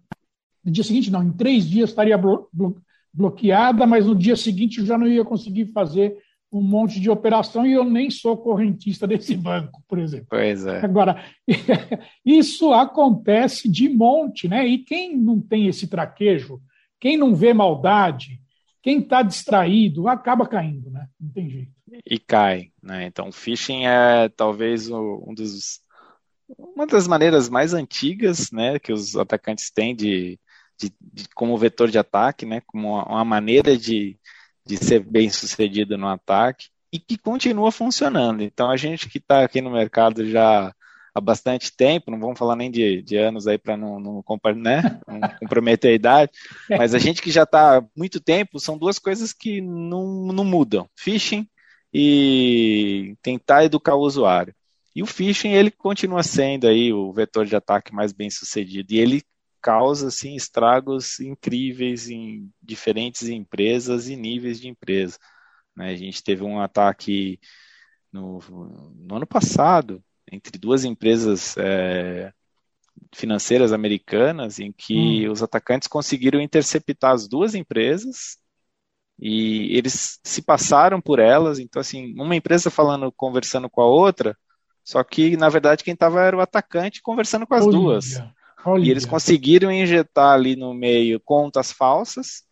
No 0.64 0.72
dia 0.72 0.84
seguinte, 0.84 1.12
não, 1.12 1.24
em 1.24 1.32
três 1.32 1.68
dias 1.68 1.90
estaria 1.90 2.18
blo 2.18 2.48
blo 2.52 2.82
bloqueada, 3.16 3.86
mas 3.86 4.08
no 4.08 4.16
dia 4.16 4.36
seguinte 4.36 4.80
eu 4.80 4.86
já 4.88 4.98
não 4.98 5.08
ia 5.08 5.24
conseguir 5.24 5.68
fazer 5.68 6.18
um 6.52 6.62
monte 6.62 7.00
de 7.00 7.10
operação 7.10 7.66
e 7.66 7.74
eu 7.74 7.84
nem 7.84 8.10
sou 8.12 8.38
correntista 8.38 9.08
desse 9.08 9.36
banco, 9.36 9.84
por 9.88 9.98
exemplo. 9.98 10.28
Pois 10.30 10.66
é. 10.66 10.84
Agora, 10.84 11.24
isso 12.26 12.74
acontece 12.74 13.70
de 13.70 13.90
monte, 13.90 14.48
né? 14.48 14.66
E 14.68 14.80
quem 14.80 15.18
não 15.18 15.40
tem 15.40 15.68
esse 15.68 15.88
traquejo, 15.88 16.62
quem 17.00 17.18
não 17.18 17.36
vê 17.36 17.54
maldade, 17.54 18.40
quem 18.84 19.00
está 19.00 19.24
distraído, 19.24 20.08
acaba 20.08 20.48
caindo, 20.48 20.92
né? 20.92 21.08
Não 21.20 21.30
tem 21.32 21.50
jeito. 21.50 21.72
E 22.06 22.20
cai, 22.20 22.72
né? 22.82 23.06
Então, 23.06 23.32
phishing 23.32 23.86
é 23.86 24.30
talvez 24.30 24.90
um 24.90 25.34
dos 25.34 25.80
uma 26.48 26.86
das 26.86 27.08
maneiras 27.08 27.50
mais 27.50 27.74
antigas, 27.74 28.52
né, 28.52 28.80
que 28.80 28.92
os 28.92 29.16
atacantes 29.16 29.72
têm 29.72 29.96
de, 29.96 30.40
de, 30.80 30.94
de 31.02 31.28
como 31.36 31.58
vetor 31.58 31.90
de 31.90 31.98
ataque, 31.98 32.46
né, 32.46 32.62
como 32.66 32.90
uma, 32.90 33.06
uma 33.06 33.26
maneira 33.26 33.78
de, 33.78 34.18
de 34.66 34.78
ser 34.78 35.00
bem 35.00 35.30
sucedido 35.30 35.98
no 35.98 36.08
ataque 36.08 36.68
e 36.92 37.00
que 37.00 37.18
continua 37.18 37.72
funcionando. 37.72 38.44
Então 38.44 38.70
a 38.70 38.78
gente 38.78 39.10
que 39.10 39.18
está 39.18 39.44
aqui 39.44 39.62
no 39.62 39.72
mercado 39.72 40.30
já 40.30 40.74
há 41.14 41.22
bastante 41.22 41.76
tempo, 41.76 42.10
não 42.10 42.20
vamos 42.20 42.40
falar 42.40 42.56
nem 42.56 42.72
de, 42.72 43.02
de 43.04 43.18
anos 43.18 43.48
aí 43.48 43.58
para 43.58 43.78
não, 43.78 44.00
não, 44.00 44.24
né, 44.56 45.00
não 45.08 45.22
comprometer 45.40 45.92
a 45.92 45.96
idade, 45.96 46.32
mas 46.70 46.94
a 46.94 47.00
gente 47.00 47.22
que 47.22 47.32
já 47.32 47.44
está 47.44 47.78
há 47.78 47.86
muito 47.96 48.20
tempo, 48.20 48.60
são 48.60 48.78
duas 48.78 48.98
coisas 48.98 49.32
que 49.32 49.62
não, 49.62 50.32
não 50.34 50.44
mudam: 50.44 50.88
phishing 50.96 51.48
e 51.94 53.16
tentar 53.22 53.64
educar 53.64 53.96
o 53.96 54.02
usuário. 54.02 54.54
E 54.96 55.02
o 55.02 55.08
phishing 55.08 55.54
ele 55.54 55.72
continua 55.72 56.22
sendo 56.22 56.68
aí 56.68 56.94
o 56.94 57.12
vetor 57.12 57.46
de 57.46 57.56
ataque 57.56 57.94
mais 57.94 58.14
bem 58.14 58.30
sucedido 58.30 58.94
e 58.94 59.00
ele 59.00 59.24
causa 59.62 60.08
assim 60.08 60.36
estragos 60.36 61.20
incríveis 61.20 62.10
em 62.10 62.52
diferentes 62.62 63.30
empresas 63.30 64.08
e 64.08 64.16
níveis 64.16 64.60
de 64.60 64.68
empresa. 64.68 65.18
Né? 65.76 65.90
A 65.90 65.96
gente 65.96 66.22
teve 66.22 66.44
um 66.44 66.60
ataque 66.60 67.40
no, 68.12 68.40
no 68.96 69.16
ano 69.16 69.26
passado 69.26 70.04
entre 70.32 70.60
duas 70.60 70.84
empresas 70.84 71.56
é, 71.58 72.32
financeiras 73.16 73.72
americanas 73.72 74.60
em 74.60 74.72
que 74.72 75.28
hum. 75.28 75.32
os 75.32 75.42
atacantes 75.42 75.88
conseguiram 75.88 76.42
interceptar 76.42 77.12
as 77.14 77.28
duas 77.28 77.56
empresas 77.56 78.38
e 79.20 79.76
eles 79.76 80.20
se 80.24 80.42
passaram 80.42 81.02
por 81.02 81.20
elas. 81.20 81.58
Então 81.58 81.80
assim, 81.80 82.14
uma 82.20 82.36
empresa 82.36 82.70
falando, 82.70 83.12
conversando 83.12 83.70
com 83.70 83.82
a 83.82 83.88
outra 83.88 84.38
só 84.84 85.04
que, 85.04 85.38
na 85.38 85.50
verdade, 85.50 85.84
quem 85.84 85.94
estava 85.94 86.22
era 86.22 86.36
o 86.36 86.42
atacante 86.42 87.02
conversando 87.02 87.48
com 87.48 87.56
as 87.56 87.66
olha, 87.66 87.72
duas. 87.72 88.24
Olha. 88.66 88.86
E 88.86 88.92
eles 88.92 89.06
conseguiram 89.06 89.72
injetar 89.72 90.34
ali 90.34 90.56
no 90.56 90.74
meio 90.74 91.20
contas 91.20 91.72
falsas. 91.72 92.44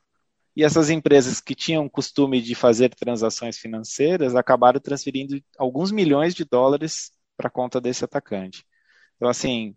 E 0.56 0.64
essas 0.64 0.90
empresas 0.90 1.40
que 1.40 1.56
tinham 1.56 1.88
costume 1.88 2.42
de 2.42 2.56
fazer 2.56 2.90
transações 2.94 3.58
financeiras 3.58 4.36
acabaram 4.36 4.80
transferindo 4.80 5.42
alguns 5.58 5.92
milhões 5.92 6.34
de 6.34 6.44
dólares 6.44 7.12
para 7.38 7.48
a 7.48 7.52
conta 7.52 7.80
desse 7.80 8.04
atacante. 8.04 8.66
Então, 9.16 9.30
assim, 9.30 9.76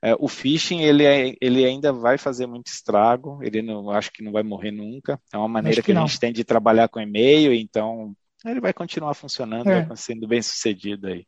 é, 0.00 0.14
o 0.18 0.28
phishing 0.28 0.80
ele, 0.80 1.04
é, 1.04 1.34
ele 1.40 1.64
ainda 1.64 1.92
vai 1.92 2.18
fazer 2.18 2.46
muito 2.46 2.68
estrago. 2.68 3.40
Ele 3.42 3.62
não 3.62 3.90
acho 3.90 4.12
que 4.12 4.22
não 4.22 4.32
vai 4.32 4.42
morrer 4.42 4.70
nunca. 4.70 5.20
É 5.32 5.38
uma 5.38 5.48
maneira 5.48 5.82
que, 5.82 5.92
que 5.92 5.98
a 5.98 6.00
gente 6.00 6.20
tem 6.20 6.32
de 6.32 6.44
trabalhar 6.44 6.88
com 6.88 7.00
e-mail. 7.00 7.52
Então, 7.52 8.14
ele 8.44 8.60
vai 8.60 8.72
continuar 8.72 9.14
funcionando, 9.14 9.68
é. 9.68 9.82
vai 9.82 9.96
sendo 9.96 10.26
bem 10.26 10.42
sucedido 10.42 11.08
aí. 11.08 11.26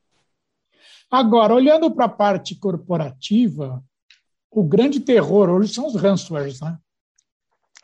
Agora, 1.14 1.54
olhando 1.54 1.88
para 1.92 2.06
a 2.06 2.09
parte 2.09 2.56
corporativa, 2.56 3.80
o 4.50 4.64
grande 4.64 4.99
terror 4.99 5.49
hoje 5.49 5.73
são 5.73 5.87
os 5.87 5.94
ransomwares, 5.94 6.61
né? 6.61 6.76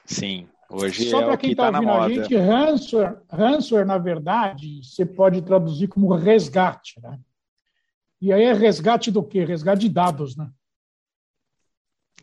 Sim, 0.05 0.49
hoje 0.69 1.09
Só 1.09 1.21
é 1.21 1.25
para 1.27 1.37
quem 1.37 1.53
está 1.53 1.71
tá 1.71 1.79
ouvindo 1.79 1.93
a 1.93 2.09
gente, 2.09 2.37
ransomware, 2.37 3.19
ransomware, 3.31 3.87
na 3.87 3.99
verdade, 3.99 4.81
você 4.83 5.07
pode 5.07 5.43
traduzir 5.43 5.87
como 5.87 6.13
resgate, 6.13 7.01
né? 7.01 7.21
E 8.21 8.33
aí 8.33 8.43
é 8.43 8.53
resgate 8.53 9.13
do 9.13 9.23
quê? 9.23 9.45
Resgate 9.45 9.83
de 9.83 9.89
dados, 9.89 10.37
né? 10.37 10.51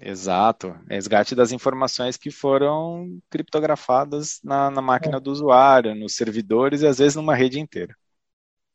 Exato, 0.01 0.77
resgate 0.89 1.33
das 1.33 1.53
informações 1.53 2.17
que 2.17 2.29
foram 2.29 3.17
criptografadas 3.29 4.41
na, 4.43 4.69
na 4.69 4.81
máquina 4.81 5.15
é. 5.15 5.19
do 5.21 5.31
usuário, 5.31 5.95
nos 5.95 6.17
servidores 6.17 6.81
e 6.81 6.87
às 6.87 6.97
vezes 6.97 7.15
numa 7.15 7.33
rede 7.33 7.61
inteira. 7.61 7.95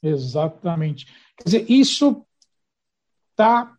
Exatamente. 0.02 1.06
Quer 1.36 1.44
dizer, 1.44 1.70
isso 1.70 2.26
está 3.30 3.72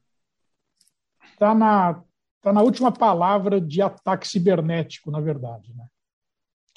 tá 1.38 1.54
na, 1.54 2.02
tá 2.42 2.54
na 2.54 2.62
última 2.62 2.92
palavra 2.92 3.60
de 3.60 3.82
ataque 3.82 4.28
cibernético, 4.28 5.12
na 5.12 5.20
verdade. 5.20 5.74
Né? 5.76 5.86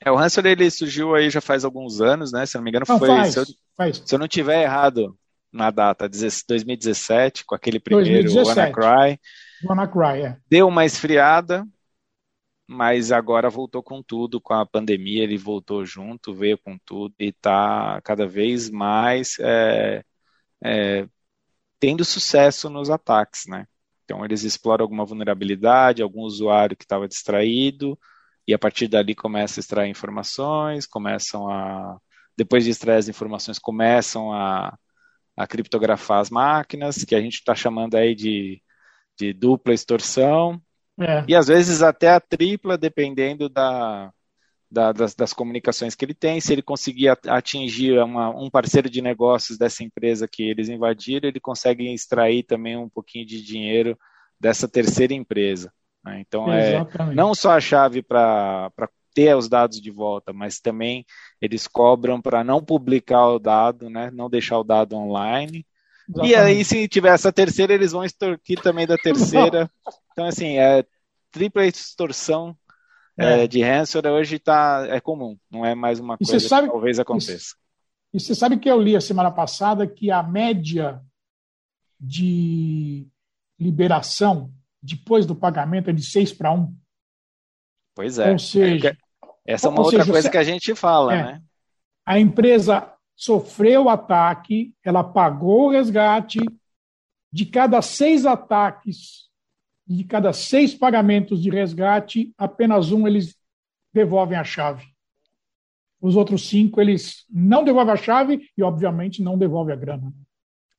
É, 0.04 0.10
o 0.10 0.16
ransomware 0.16 0.52
ele 0.52 0.70
surgiu 0.70 1.14
aí 1.14 1.30
já 1.30 1.40
faz 1.40 1.64
alguns 1.64 2.00
anos, 2.00 2.32
né? 2.32 2.44
Se 2.44 2.56
não 2.56 2.62
me 2.62 2.70
engano, 2.70 2.84
não, 2.88 2.98
foi. 2.98 3.08
Faz, 3.08 3.32
se, 3.32 3.38
eu, 3.38 3.44
faz. 3.76 4.02
se 4.04 4.14
eu 4.14 4.18
não 4.18 4.28
tiver 4.28 4.62
errado 4.62 5.16
na 5.52 5.70
data, 5.70 6.08
2017, 6.08 7.44
com 7.46 7.54
aquele 7.54 7.80
primeiro 7.80 8.24
2017. 8.24 8.78
WannaCry. 8.78 9.20
WannaCry, 9.64 10.22
é. 10.22 10.36
Deu 10.50 10.68
uma 10.68 10.84
esfriada, 10.84 11.66
mas 12.66 13.12
agora 13.12 13.50
voltou 13.50 13.82
com 13.82 14.02
tudo, 14.02 14.40
com 14.40 14.54
a 14.54 14.66
pandemia 14.66 15.22
ele 15.22 15.36
voltou 15.38 15.84
junto, 15.84 16.34
veio 16.34 16.58
com 16.58 16.78
tudo 16.78 17.14
e 17.18 17.26
está 17.28 18.00
cada 18.02 18.26
vez 18.26 18.70
mais 18.70 19.38
é, 19.40 20.04
é, 20.64 21.08
tendo 21.80 22.04
sucesso 22.04 22.70
nos 22.70 22.90
ataques, 22.90 23.46
né? 23.48 23.66
Então 24.04 24.24
eles 24.24 24.44
exploram 24.44 24.84
alguma 24.84 25.04
vulnerabilidade, 25.04 26.02
algum 26.02 26.22
usuário 26.22 26.76
que 26.76 26.84
estava 26.84 27.08
distraído 27.08 27.98
e 28.46 28.54
a 28.54 28.58
partir 28.58 28.88
dali 28.88 29.14
começa 29.14 29.60
a 29.60 29.62
extrair 29.62 29.90
informações, 29.90 30.86
começam 30.86 31.50
a 31.50 31.98
depois 32.36 32.64
de 32.64 32.70
extrair 32.70 32.98
as 32.98 33.08
informações 33.08 33.58
começam 33.58 34.32
a, 34.32 34.78
a 35.36 35.46
criptografar 35.46 36.20
as 36.20 36.30
máquinas, 36.30 37.04
que 37.04 37.14
a 37.14 37.20
gente 37.20 37.34
está 37.36 37.54
chamando 37.54 37.96
aí 37.96 38.14
de, 38.14 38.62
de 39.18 39.32
dupla 39.32 39.74
extorsão, 39.74 40.60
é. 40.98 41.24
E 41.28 41.34
às 41.34 41.46
vezes 41.46 41.82
até 41.82 42.10
a 42.10 42.20
tripla, 42.20 42.78
dependendo 42.78 43.48
da, 43.48 44.10
da, 44.70 44.92
das, 44.92 45.14
das, 45.14 45.32
comunicações 45.32 45.94
que 45.94 46.04
ele 46.04 46.14
tem. 46.14 46.40
Se 46.40 46.52
ele 46.52 46.62
conseguir 46.62 47.08
atingir 47.28 47.98
uma, 47.98 48.30
um 48.30 48.50
parceiro 48.50 48.88
de 48.88 49.02
negócios 49.02 49.58
dessa 49.58 49.84
empresa 49.84 50.28
que 50.30 50.42
eles 50.42 50.68
invadiram, 50.68 51.28
ele 51.28 51.40
consegue 51.40 51.92
extrair 51.92 52.42
também 52.42 52.76
um 52.76 52.88
pouquinho 52.88 53.26
de 53.26 53.42
dinheiro 53.42 53.98
dessa 54.40 54.66
terceira 54.66 55.12
empresa. 55.12 55.72
Né? 56.04 56.20
Então, 56.20 56.52
é 56.52 56.86
não 57.14 57.34
só 57.34 57.52
a 57.52 57.60
chave 57.60 58.02
para 58.02 58.70
ter 59.14 59.34
os 59.34 59.48
dados 59.48 59.80
de 59.80 59.90
volta, 59.90 60.32
mas 60.32 60.60
também 60.60 61.04
eles 61.40 61.66
cobram 61.66 62.20
para 62.20 62.44
não 62.44 62.62
publicar 62.62 63.28
o 63.28 63.38
dado, 63.38 63.88
né? 63.88 64.10
não 64.12 64.28
deixar 64.28 64.58
o 64.58 64.64
dado 64.64 64.94
online 64.94 65.64
Exatamente. 66.08 66.32
E 66.32 66.36
aí, 66.36 66.64
se 66.64 66.88
tiver 66.88 67.12
essa 67.12 67.32
terceira, 67.32 67.74
eles 67.74 67.92
vão 67.92 68.04
extorquir 68.04 68.60
também 68.60 68.86
da 68.86 68.96
terceira. 68.96 69.70
então, 70.16 70.24
assim, 70.24 70.56
é 70.56 70.82
tripla 71.30 71.66
extorsão 71.66 72.56
é. 73.18 73.42
É, 73.42 73.46
de 73.46 73.62
ransomware 73.62 74.14
hoje 74.14 74.38
tá, 74.38 74.86
é 74.88 74.98
comum, 74.98 75.38
não 75.50 75.62
é 75.62 75.74
mais 75.74 76.00
uma 76.00 76.16
coisa 76.16 76.40
sabe, 76.40 76.68
que 76.68 76.72
talvez 76.72 76.98
aconteça. 76.98 77.54
E, 78.14 78.16
e 78.16 78.20
você 78.20 78.34
sabe 78.34 78.58
que 78.58 78.70
eu 78.70 78.80
li 78.80 78.96
a 78.96 79.00
semana 79.00 79.30
passada 79.30 79.86
que 79.86 80.10
a 80.10 80.22
média 80.22 81.02
de 82.00 83.06
liberação 83.60 84.50
depois 84.82 85.26
do 85.26 85.36
pagamento 85.36 85.90
é 85.90 85.92
de 85.92 86.02
6 86.02 86.32
para 86.32 86.50
1? 86.50 86.74
Pois 87.94 88.18
é. 88.18 88.32
Ou 88.32 88.38
seja, 88.38 88.96
é 89.46 89.52
essa 89.52 89.68
é 89.68 89.70
uma 89.70 89.82
outra 89.82 90.00
seja, 90.00 90.12
coisa 90.12 90.30
que 90.30 90.38
a 90.38 90.44
gente 90.44 90.74
fala, 90.74 91.14
é, 91.14 91.22
né? 91.24 91.42
A 92.06 92.18
empresa 92.18 92.90
sofreu 93.14 93.84
o 93.84 93.88
ataque, 93.90 94.74
ela 94.82 95.04
pagou 95.04 95.66
o 95.66 95.70
resgate. 95.72 96.40
De 97.32 97.44
cada 97.44 97.82
seis 97.82 98.24
ataques, 98.24 99.25
de 99.86 100.04
cada 100.04 100.32
seis 100.32 100.74
pagamentos 100.74 101.42
de 101.42 101.50
resgate, 101.50 102.34
apenas 102.36 102.90
um 102.90 103.06
eles 103.06 103.36
devolvem 103.92 104.36
a 104.36 104.44
chave. 104.44 104.84
Os 106.00 106.16
outros 106.16 106.48
cinco 106.48 106.80
eles 106.80 107.24
não 107.30 107.64
devolvem 107.64 107.94
a 107.94 107.96
chave 107.96 108.50
e, 108.56 108.62
obviamente, 108.62 109.22
não 109.22 109.38
devolvem 109.38 109.74
a 109.74 109.78
grana. 109.78 110.12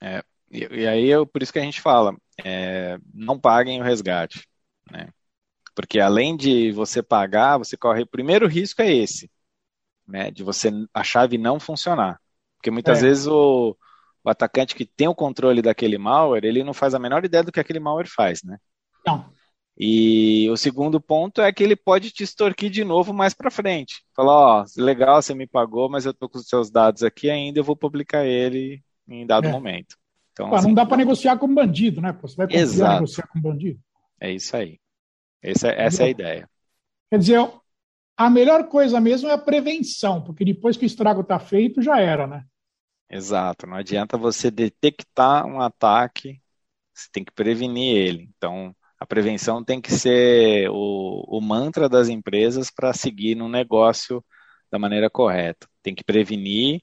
É, 0.02 0.24
e, 0.52 0.82
e 0.82 0.88
aí, 0.88 1.08
eu, 1.08 1.26
por 1.26 1.42
isso 1.42 1.52
que 1.52 1.60
a 1.60 1.64
gente 1.64 1.82
fala, 1.82 2.16
é, 2.44 3.00
não 3.14 3.40
paguem 3.40 3.82
o 3.82 3.84
resgate, 3.84 4.48
né? 4.92 5.10
Porque 5.74 6.00
além 6.00 6.36
de 6.36 6.72
você 6.72 7.04
pagar, 7.04 7.58
você 7.58 7.78
corre. 7.78 8.02
O 8.02 8.08
primeiro 8.08 8.48
risco 8.48 8.82
é 8.82 8.92
esse, 8.92 9.30
né? 10.08 10.32
De 10.32 10.44
você 10.44 10.72
a 10.94 11.04
chave 11.04 11.38
não 11.38 11.60
funcionar. 11.60 12.20
Porque 12.58 12.72
muitas 12.72 13.00
é. 13.00 13.02
vezes 13.02 13.28
o, 13.28 13.78
o 14.24 14.30
atacante 14.30 14.76
que 14.76 14.86
tem 14.86 15.08
o 15.08 15.16
controle 15.16 15.62
daquele 15.62 15.98
malware, 15.98 16.46
ele 16.46 16.64
não 16.64 16.74
faz 16.74 16.94
a 16.94 17.00
menor 17.00 17.24
ideia 17.24 17.44
do 17.44 17.52
que 17.52 17.60
aquele 17.60 17.80
malware 17.80 18.10
faz, 18.10 18.44
né? 18.44 18.58
Não. 19.08 19.38
E 19.80 20.50
o 20.50 20.58
segundo 20.58 21.00
ponto 21.00 21.40
é 21.40 21.52
que 21.54 21.64
ele 21.64 21.76
pode 21.76 22.10
te 22.10 22.24
extorquir 22.24 22.70
de 22.72 22.84
novo 22.84 23.14
mais 23.14 23.34
para 23.34 23.52
frente. 23.52 24.04
Falar, 24.16 24.34
ó, 24.34 24.64
oh, 24.64 24.82
legal, 24.82 25.22
você 25.22 25.36
me 25.36 25.46
pagou, 25.46 25.88
mas 25.88 26.06
eu 26.06 26.14
tô 26.14 26.28
com 26.28 26.40
os 26.40 26.48
seus 26.48 26.72
dados 26.72 27.04
aqui 27.04 27.30
ainda, 27.30 27.60
eu 27.60 27.64
vou 27.64 27.76
publicar 27.76 28.26
ele 28.26 28.84
em 29.08 29.26
dado 29.26 29.48
é. 29.48 29.52
momento. 29.52 29.96
Então, 30.34 30.54
assim, 30.54 30.68
não 30.68 30.74
dá 30.74 30.86
para 30.86 30.98
negociar 30.98 31.38
com 31.38 31.54
bandido, 31.54 32.02
né? 32.02 32.12
Você 32.22 32.36
vai 32.36 32.48
conseguir 32.48 32.84
negociar 32.84 33.28
com 33.28 33.40
bandido. 33.40 33.80
É 34.20 34.32
isso 34.32 34.56
aí. 34.56 34.80
Essa, 35.42 35.70
essa 35.70 36.04
é 36.04 36.06
a 36.08 36.10
ideia. 36.10 36.50
Quer 37.12 37.20
dizer, 37.20 37.52
a 38.16 38.30
melhor 38.30 38.68
coisa 38.68 39.00
mesmo 39.00 39.30
é 39.30 39.34
a 39.34 39.38
prevenção, 39.38 40.24
porque 40.24 40.44
depois 40.44 40.76
que 40.76 40.86
o 40.86 40.88
estrago 40.88 41.22
está 41.22 41.40
feito, 41.40 41.82
já 41.82 42.00
era, 42.00 42.26
né? 42.26 42.44
Exato. 43.10 43.68
Não 43.68 43.78
adianta 43.78 44.18
você 44.18 44.50
detectar 44.50 45.46
um 45.46 45.62
ataque, 45.62 46.42
você 46.94 47.08
tem 47.12 47.24
que 47.24 47.32
prevenir 47.32 47.96
ele. 47.96 48.30
Então, 48.36 48.76
a 49.00 49.06
prevenção 49.06 49.64
tem 49.64 49.80
que 49.80 49.92
ser 49.92 50.70
o, 50.70 51.38
o 51.38 51.42
mantra 51.42 51.88
das 51.88 52.10
empresas 52.10 52.72
para 52.72 52.94
seguir 52.94 53.36
no 53.36 53.48
negócio 53.48 54.24
da 54.72 54.80
maneira 54.80 55.10
correta. 55.10 55.68
Tem 55.84 55.94
que 55.94 56.04
prevenir 56.04 56.82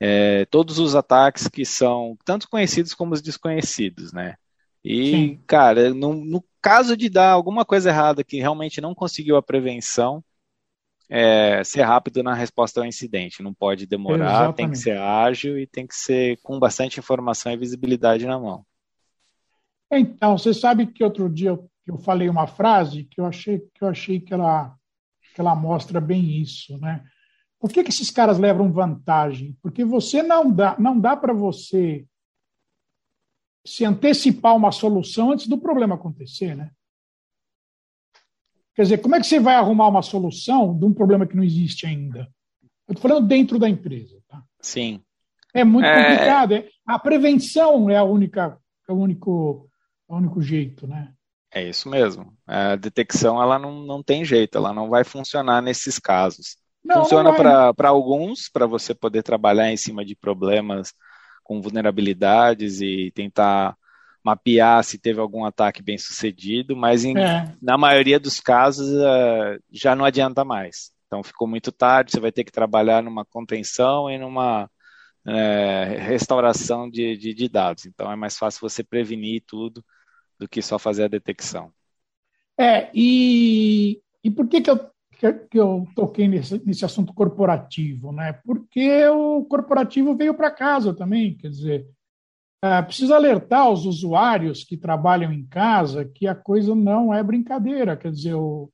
é, 0.00 0.44
todos 0.46 0.78
os 0.78 0.94
ataques 0.94 1.48
que 1.48 1.64
são 1.64 2.16
tanto 2.24 2.48
conhecidos 2.48 2.94
como 2.94 3.14
os 3.14 3.22
desconhecidos, 3.22 4.12
né? 4.12 4.36
E, 4.84 5.10
Sim. 5.10 5.42
cara, 5.46 5.92
no, 5.92 6.14
no, 6.14 6.44
caso 6.62 6.96
de 6.96 7.08
dar 7.08 7.30
alguma 7.30 7.64
coisa 7.64 7.90
errada 7.90 8.22
que 8.22 8.38
realmente 8.38 8.80
não 8.80 8.94
conseguiu 8.94 9.36
a 9.36 9.42
prevenção, 9.42 10.24
é, 11.10 11.62
ser 11.64 11.82
rápido 11.82 12.22
na 12.22 12.34
resposta 12.34 12.80
ao 12.80 12.86
incidente. 12.86 13.42
Não 13.42 13.52
pode 13.52 13.86
demorar, 13.86 14.26
Exatamente. 14.26 14.56
tem 14.56 14.70
que 14.70 14.78
ser 14.78 14.98
ágil 14.98 15.58
e 15.58 15.66
tem 15.66 15.86
que 15.86 15.94
ser 15.94 16.38
com 16.42 16.58
bastante 16.58 17.00
informação 17.00 17.50
e 17.50 17.56
visibilidade 17.56 18.26
na 18.26 18.38
mão. 18.38 18.64
Então, 19.90 20.36
você 20.36 20.52
sabe 20.52 20.86
que 20.86 21.02
outro 21.02 21.28
dia 21.28 21.50
eu, 21.50 21.70
eu 21.86 21.98
falei 21.98 22.28
uma 22.28 22.46
frase 22.46 23.04
que 23.04 23.20
eu 23.20 23.26
achei 23.26 23.58
que 23.58 23.82
eu 23.82 23.88
achei 23.88 24.20
que 24.20 24.34
ela 24.34 24.74
que 25.34 25.40
ela 25.40 25.54
mostra 25.54 26.00
bem 26.00 26.40
isso, 26.40 26.78
né? 26.78 27.04
Por 27.60 27.70
que, 27.70 27.82
que 27.82 27.90
esses 27.90 28.10
caras 28.10 28.38
levam 28.38 28.72
vantagem? 28.72 29.56
Porque 29.62 29.84
você 29.84 30.22
não 30.22 30.50
dá 30.50 30.76
não 30.78 30.98
dá 30.98 31.16
para 31.16 31.32
você 31.32 32.06
se 33.66 33.84
antecipar 33.84 34.56
uma 34.56 34.72
solução 34.72 35.32
antes 35.32 35.46
do 35.46 35.58
problema 35.58 35.94
acontecer, 35.94 36.54
né? 36.54 36.70
Quer 38.74 38.82
dizer, 38.82 38.98
como 38.98 39.16
é 39.16 39.20
que 39.20 39.26
você 39.26 39.40
vai 39.40 39.56
arrumar 39.56 39.88
uma 39.88 40.02
solução 40.02 40.78
de 40.78 40.84
um 40.84 40.94
problema 40.94 41.26
que 41.26 41.36
não 41.36 41.42
existe 41.42 41.84
ainda? 41.84 42.30
Eu 42.86 42.94
estou 42.94 43.10
falando 43.10 43.26
dentro 43.26 43.58
da 43.58 43.68
empresa. 43.68 44.22
Tá? 44.28 44.42
Sim. 44.60 45.02
É 45.52 45.64
muito 45.64 45.86
é... 45.86 46.02
complicado. 46.02 46.54
É, 46.54 46.68
a 46.86 46.98
prevenção 46.98 47.90
é 47.90 47.96
a 47.96 48.04
única, 48.04 48.58
é 48.88 48.92
o 48.92 48.96
único, 48.96 49.67
é 49.67 49.67
o 50.08 50.16
único 50.16 50.40
jeito, 50.40 50.86
né? 50.86 51.12
É 51.52 51.62
isso 51.62 51.88
mesmo. 51.88 52.34
A 52.46 52.76
detecção 52.76 53.40
ela 53.40 53.58
não, 53.58 53.82
não 53.82 54.02
tem 54.02 54.24
jeito, 54.24 54.58
ela 54.58 54.72
não 54.72 54.88
vai 54.88 55.04
funcionar 55.04 55.62
nesses 55.62 55.98
casos. 55.98 56.56
Não, 56.84 57.02
Funciona 57.02 57.34
para 57.74 57.88
alguns, 57.88 58.48
para 58.48 58.66
você 58.66 58.94
poder 58.94 59.22
trabalhar 59.22 59.70
em 59.70 59.76
cima 59.76 60.04
de 60.04 60.16
problemas 60.16 60.92
com 61.42 61.60
vulnerabilidades 61.60 62.80
e 62.80 63.10
tentar 63.14 63.76
mapear 64.22 64.84
se 64.84 64.98
teve 64.98 65.20
algum 65.20 65.44
ataque 65.44 65.82
bem 65.82 65.96
sucedido, 65.96 66.76
mas 66.76 67.04
em, 67.04 67.16
é. 67.16 67.54
na 67.60 67.78
maioria 67.78 68.20
dos 68.20 68.40
casos 68.40 68.88
uh, 68.88 69.62
já 69.70 69.94
não 69.94 70.04
adianta 70.04 70.44
mais. 70.44 70.90
Então 71.06 71.22
ficou 71.22 71.48
muito 71.48 71.72
tarde, 71.72 72.12
você 72.12 72.20
vai 72.20 72.30
ter 72.30 72.44
que 72.44 72.52
trabalhar 72.52 73.02
numa 73.02 73.24
contenção 73.24 74.10
e 74.10 74.18
numa 74.18 74.70
é, 75.26 75.96
restauração 76.00 76.88
de, 76.88 77.16
de, 77.16 77.32
de, 77.32 77.48
dados. 77.48 77.86
Então 77.86 78.12
é 78.12 78.16
mais 78.16 78.36
fácil 78.36 78.60
você 78.60 78.84
prevenir 78.84 79.42
tudo 79.46 79.82
do 80.38 80.48
que 80.48 80.62
só 80.62 80.78
fazer 80.78 81.04
a 81.04 81.08
detecção. 81.08 81.72
É, 82.58 82.90
e, 82.94 84.00
e 84.22 84.30
por 84.30 84.48
que, 84.48 84.60
que 84.60 84.70
eu 84.70 84.90
que 85.50 85.58
eu 85.58 85.84
toquei 85.96 86.28
nesse, 86.28 86.64
nesse 86.64 86.84
assunto 86.84 87.12
corporativo, 87.12 88.12
né? 88.12 88.34
Porque 88.44 89.04
o 89.08 89.44
corporativo 89.46 90.14
veio 90.14 90.32
para 90.32 90.48
casa 90.48 90.94
também, 90.94 91.36
quer 91.36 91.48
dizer, 91.48 91.88
é, 92.62 92.80
precisa 92.82 93.16
alertar 93.16 93.68
os 93.68 93.84
usuários 93.84 94.62
que 94.62 94.76
trabalham 94.76 95.32
em 95.32 95.44
casa 95.44 96.04
que 96.04 96.26
a 96.26 96.36
coisa 96.36 96.72
não 96.74 97.12
é 97.12 97.20
brincadeira, 97.22 97.96
quer 97.96 98.12
dizer, 98.12 98.34
o, 98.34 98.70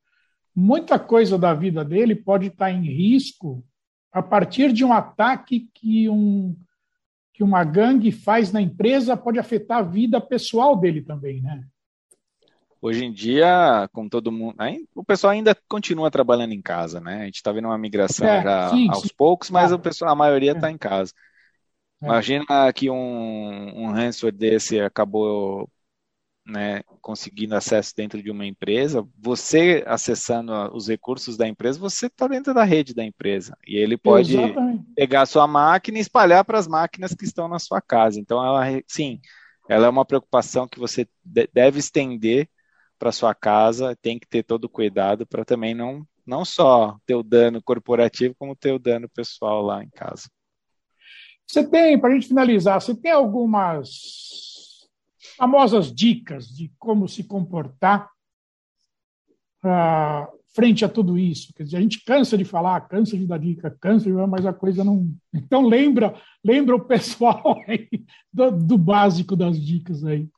muita 0.55 0.99
coisa 0.99 1.39
da 1.39 1.55
vida 1.55 1.83
dele 1.83 2.15
pode 2.15 2.49
estar 2.49 2.71
em 2.71 2.83
risco 2.83 3.65
a 4.13 4.23
partir 4.23 4.73
de 4.73 4.85
um 4.85 4.93
ataque 4.93 5.69
que 5.75 6.09
um 6.09 6.55
que 7.35 7.43
uma 7.43 7.65
gangue 7.65 8.13
faz 8.13 8.53
na 8.53 8.63
empresa 8.63 9.17
pode 9.17 9.41
afetar 9.41 9.79
a 9.79 9.83
vida 9.83 10.21
pessoal 10.21 10.77
dele 10.77 11.03
também, 11.03 11.43
né? 11.43 11.65
Hoje 12.81 13.05
em 13.05 13.13
dia, 13.13 13.89
com 13.93 14.09
todo 14.09 14.31
mundo, 14.31 14.55
o 14.95 15.03
pessoal 15.03 15.33
ainda 15.33 15.57
continua 15.69 16.11
trabalhando 16.11 16.53
em 16.53 16.63
casa, 16.63 17.01
né? 17.01 17.23
A 17.23 17.25
gente 17.25 17.37
está 17.37 17.51
vendo 17.51 17.65
uma 17.65 17.79
migração 17.79 18.27
é, 18.27 18.43
já 18.43 18.71
sim, 18.71 18.89
aos 18.89 19.03
sim. 19.03 19.09
poucos, 19.17 19.51
mas 19.51 19.73
ah, 19.73 19.77
o 19.77 19.79
pessoal, 19.79 20.13
a 20.13 20.15
maioria 20.15 20.53
está 20.53 20.69
é. 20.69 20.71
em 20.71 20.79
casa. 20.79 21.13
É. 22.03 22.07
Imagina 22.07 22.73
que 22.73 22.89
um, 22.89 23.85
um 23.85 23.91
ransomware 23.91 24.37
desse 24.37 24.79
acabou 24.79 25.69
né, 26.47 26.83
conseguindo 27.01 27.55
acesso 27.55 27.95
dentro 27.97 28.23
de 28.23 28.31
uma 28.31 28.45
empresa, 28.45 29.07
você 29.19 29.83
acessando 29.87 30.53
os 30.75 30.89
recursos 30.89 31.37
da 31.37 31.49
empresa, 31.49 31.79
você 31.79 32.07
está 32.07 32.29
dentro 32.29 32.53
da 32.53 32.65
rede 32.65 32.95
da 32.95 33.05
empresa. 33.05 33.57
E 33.67 33.77
ele 33.77 33.97
pode 33.97 34.37
Exatamente. 34.37 34.85
pegar 34.95 35.23
a 35.23 35.27
sua 35.27 35.47
máquina 35.47 35.99
e 35.99 36.03
espalhar 36.03 36.45
para 36.45 36.59
as 36.59 36.69
máquinas 36.69 37.15
que 37.15 37.25
estão 37.25 37.49
na 37.49 37.59
sua 37.59 37.81
casa. 37.81 38.21
Então, 38.21 38.45
ela, 38.45 38.65
sim, 38.87 39.21
ela 39.69 39.87
é 39.87 39.89
uma 39.89 40.05
preocupação 40.05 40.69
que 40.69 40.79
você 40.79 41.09
deve 41.25 41.79
estender 41.79 42.49
para 42.99 43.11
sua 43.11 43.35
casa, 43.35 43.97
tem 44.01 44.19
que 44.19 44.27
ter 44.27 44.43
todo 44.43 44.65
o 44.65 44.69
cuidado 44.69 45.27
para 45.27 45.45
também 45.45 45.75
não, 45.75 46.07
não 46.27 46.45
só 46.45 46.97
ter 47.07 47.15
o 47.15 47.23
dano 47.23 47.63
corporativo, 47.63 48.35
como 48.39 48.55
ter 48.55 48.73
o 48.73 48.79
dano 48.79 49.09
pessoal 49.09 49.63
lá 49.63 49.83
em 49.83 49.91
casa. 49.91 50.29
Você 51.47 51.67
tem, 51.67 51.99
para 51.99 52.11
a 52.11 52.15
gente 52.15 52.29
finalizar, 52.29 52.81
você 52.81 52.95
tem 52.95 53.11
algumas 53.11 54.54
famosas 55.37 55.93
dicas 55.93 56.49
de 56.49 56.73
como 56.79 57.09
se 57.09 57.25
comportar 57.25 58.11
frente 60.55 60.85
a 60.85 60.89
tudo 60.89 61.19
isso? 61.19 61.53
Quer 61.55 61.65
dizer, 61.65 61.77
a 61.79 61.81
gente 61.81 62.05
cansa 62.05 62.37
de 62.39 62.45
falar, 62.45 62.81
cansa 62.83 63.17
de 63.17 63.27
dar 63.27 63.39
dica, 63.39 63.77
cansa 63.81 64.05
de 64.05 64.13
mas 64.13 64.47
a 64.47 64.53
coisa 64.53 64.85
não. 64.85 65.09
Então 65.33 65.67
lembra, 65.67 66.15
lembra 66.45 66.77
o 66.77 66.85
pessoal 66.85 67.57
do, 68.33 68.51
do 68.51 68.79
básico 68.79 69.35
das 69.37 69.61
dicas 69.61 70.05
aí. 70.05 70.29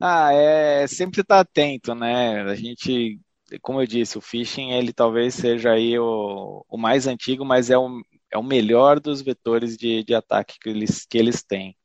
Ah, 0.00 0.32
é 0.32 0.86
sempre 0.86 1.22
estar 1.22 1.40
atento, 1.40 1.94
né? 1.94 2.42
A 2.42 2.54
gente, 2.54 3.18
como 3.62 3.80
eu 3.80 3.86
disse, 3.86 4.18
o 4.18 4.20
phishing 4.20 4.72
ele 4.72 4.92
talvez 4.92 5.34
seja 5.34 5.72
aí 5.72 5.98
o, 5.98 6.64
o 6.68 6.76
mais 6.76 7.06
antigo, 7.06 7.44
mas 7.44 7.70
é 7.70 7.78
o, 7.78 8.02
é 8.30 8.36
o 8.36 8.42
melhor 8.42 9.00
dos 9.00 9.22
vetores 9.22 9.76
de, 9.76 10.04
de 10.04 10.14
ataque 10.14 10.58
que 10.60 10.68
eles, 10.68 11.06
que 11.06 11.16
eles 11.16 11.42
têm. 11.42 11.76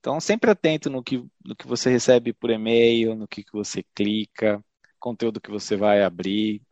Então, 0.00 0.18
sempre 0.18 0.50
atento 0.50 0.88
no 0.88 1.02
que, 1.02 1.22
no 1.44 1.54
que 1.54 1.66
você 1.66 1.90
recebe 1.90 2.32
por 2.32 2.50
e-mail, 2.50 3.14
no 3.14 3.28
que, 3.28 3.44
que 3.44 3.52
você 3.52 3.84
clica, 3.94 4.64
conteúdo 4.98 5.40
que 5.40 5.50
você 5.50 5.76
vai 5.76 6.02
abrir. 6.02 6.62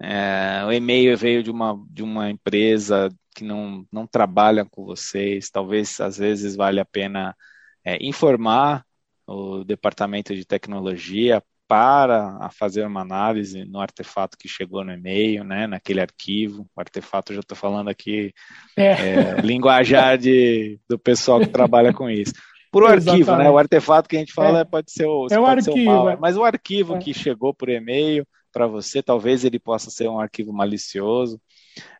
É, 0.00 0.64
o 0.66 0.72
e-mail 0.72 1.16
veio 1.16 1.42
de 1.42 1.50
uma, 1.50 1.78
de 1.90 2.02
uma 2.02 2.30
empresa 2.30 3.10
que 3.34 3.44
não, 3.44 3.86
não 3.92 4.06
trabalha 4.06 4.64
com 4.64 4.84
vocês, 4.84 5.50
talvez 5.50 6.00
às 6.00 6.16
vezes 6.16 6.56
vale 6.56 6.80
a 6.80 6.84
pena 6.84 7.36
é, 7.84 7.98
informar 8.04 8.84
o 9.26 9.64
departamento 9.64 10.34
de 10.34 10.44
tecnologia 10.44 11.42
para 11.68 12.50
fazer 12.50 12.84
uma 12.86 13.00
análise 13.00 13.64
no 13.64 13.80
artefato 13.80 14.36
que 14.36 14.48
chegou 14.48 14.84
no 14.84 14.92
e-mail, 14.92 15.42
né, 15.42 15.66
naquele 15.66 16.00
arquivo. 16.00 16.68
O 16.76 16.80
artefato, 16.80 17.32
já 17.32 17.40
estou 17.40 17.56
falando 17.56 17.88
aqui, 17.88 18.34
é. 18.76 18.92
É, 18.92 19.40
linguajar 19.40 20.18
de, 20.18 20.78
do 20.88 20.98
pessoal 20.98 21.40
que 21.40 21.46
trabalha 21.46 21.92
com 21.92 22.10
isso. 22.10 22.32
Por 22.72 22.84
o 22.84 22.86
arquivo, 22.86 23.36
né? 23.36 23.50
O 23.50 23.58
artefato 23.58 24.08
que 24.08 24.16
a 24.16 24.18
gente 24.18 24.32
fala 24.32 24.60
é. 24.60 24.64
pode 24.64 24.90
ser 24.90 25.04
o, 25.04 25.26
é 25.30 25.38
o 25.38 25.44
arquivo, 25.44 25.90
o 25.90 26.04
mal, 26.04 26.18
mas 26.18 26.38
o 26.38 26.42
arquivo 26.42 26.96
é. 26.96 26.98
que 26.98 27.12
chegou 27.12 27.52
por 27.52 27.68
e-mail 27.68 28.26
para 28.50 28.66
você, 28.66 29.02
talvez 29.02 29.44
ele 29.44 29.58
possa 29.58 29.90
ser 29.90 30.08
um 30.08 30.18
arquivo 30.18 30.54
malicioso. 30.54 31.38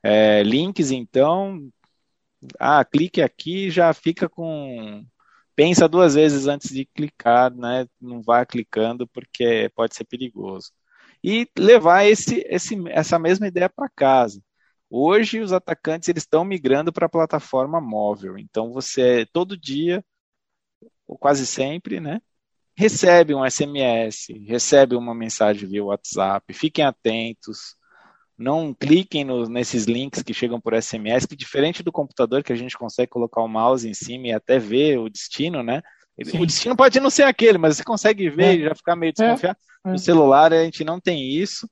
É, 0.03 0.43
links, 0.43 0.91
então, 0.91 1.61
ah, 2.59 2.83
clique 2.85 3.21
aqui 3.21 3.71
já 3.71 3.93
fica 3.93 4.31
com 4.31 5.05
pensa 5.55 5.87
duas 5.87 6.15
vezes 6.15 6.47
antes 6.47 6.71
de 6.71 6.87
clicar, 6.87 7.55
né? 7.55 7.87
Não 8.01 8.23
vá 8.23 8.45
clicando 8.47 9.07
porque 9.07 9.71
pode 9.75 9.95
ser 9.95 10.05
perigoso. 10.05 10.71
E 11.23 11.47
levar 11.59 12.05
esse, 12.05 12.45
esse, 12.49 12.77
essa 12.89 13.19
mesma 13.19 13.47
ideia 13.47 13.69
para 13.69 13.91
casa. 13.95 14.43
Hoje 14.91 15.41
os 15.41 15.53
atacantes 15.53 16.09
eles 16.09 16.23
estão 16.23 16.45
migrando 16.45 16.93
para 16.93 17.07
a 17.07 17.11
plataforma 17.11 17.81
móvel. 17.81 18.39
Então 18.39 18.73
você 18.73 19.27
todo 19.33 19.57
dia, 19.57 20.03
ou 21.13 21.19
quase 21.19 21.47
sempre, 21.47 22.01
né? 22.01 22.21
recebe 22.77 23.35
um 23.35 23.45
SMS, 23.49 24.29
recebe 24.47 24.97
uma 24.97 25.15
mensagem 25.15 25.69
via 25.69 25.85
WhatsApp, 25.85 26.53
fiquem 26.53 26.85
atentos, 26.85 27.77
não 28.37 28.75
cliquem 28.75 29.25
no, 29.25 29.49
nesses 29.49 29.85
links 29.85 30.23
que 30.23 30.35
chegam 30.35 30.61
por 30.61 30.75
SMS, 30.81 31.27
que 31.27 31.37
diferente 31.37 31.83
do 31.83 31.93
computador 31.93 32.43
que 32.43 32.53
a 32.53 32.57
gente 32.57 32.77
consegue 32.77 33.11
colocar 33.11 33.43
o 33.43 33.49
mouse 33.49 33.89
em 33.89 33.95
cima 33.95 34.29
e 34.29 34.33
até 34.33 34.59
ver 34.59 34.99
o 34.99 35.09
destino, 35.09 35.63
né? 35.63 35.83
Sim. 36.25 36.41
O 36.41 36.47
destino 36.47 36.77
pode 36.77 36.99
não 37.01 37.11
ser 37.11 37.25
aquele, 37.25 37.59
mas 37.59 37.77
você 37.77 37.85
consegue 37.85 38.29
ver 38.31 38.45
é. 38.45 38.55
e 38.55 38.65
já 38.65 38.75
ficar 38.75 38.97
meio 38.97 39.13
desconfiado. 39.13 39.57
É. 39.85 39.91
No 39.91 39.99
celular 39.99 40.53
a 40.53 40.65
gente 40.65 40.85
não 40.85 41.01
tem 41.01 41.31
isso, 41.31 41.69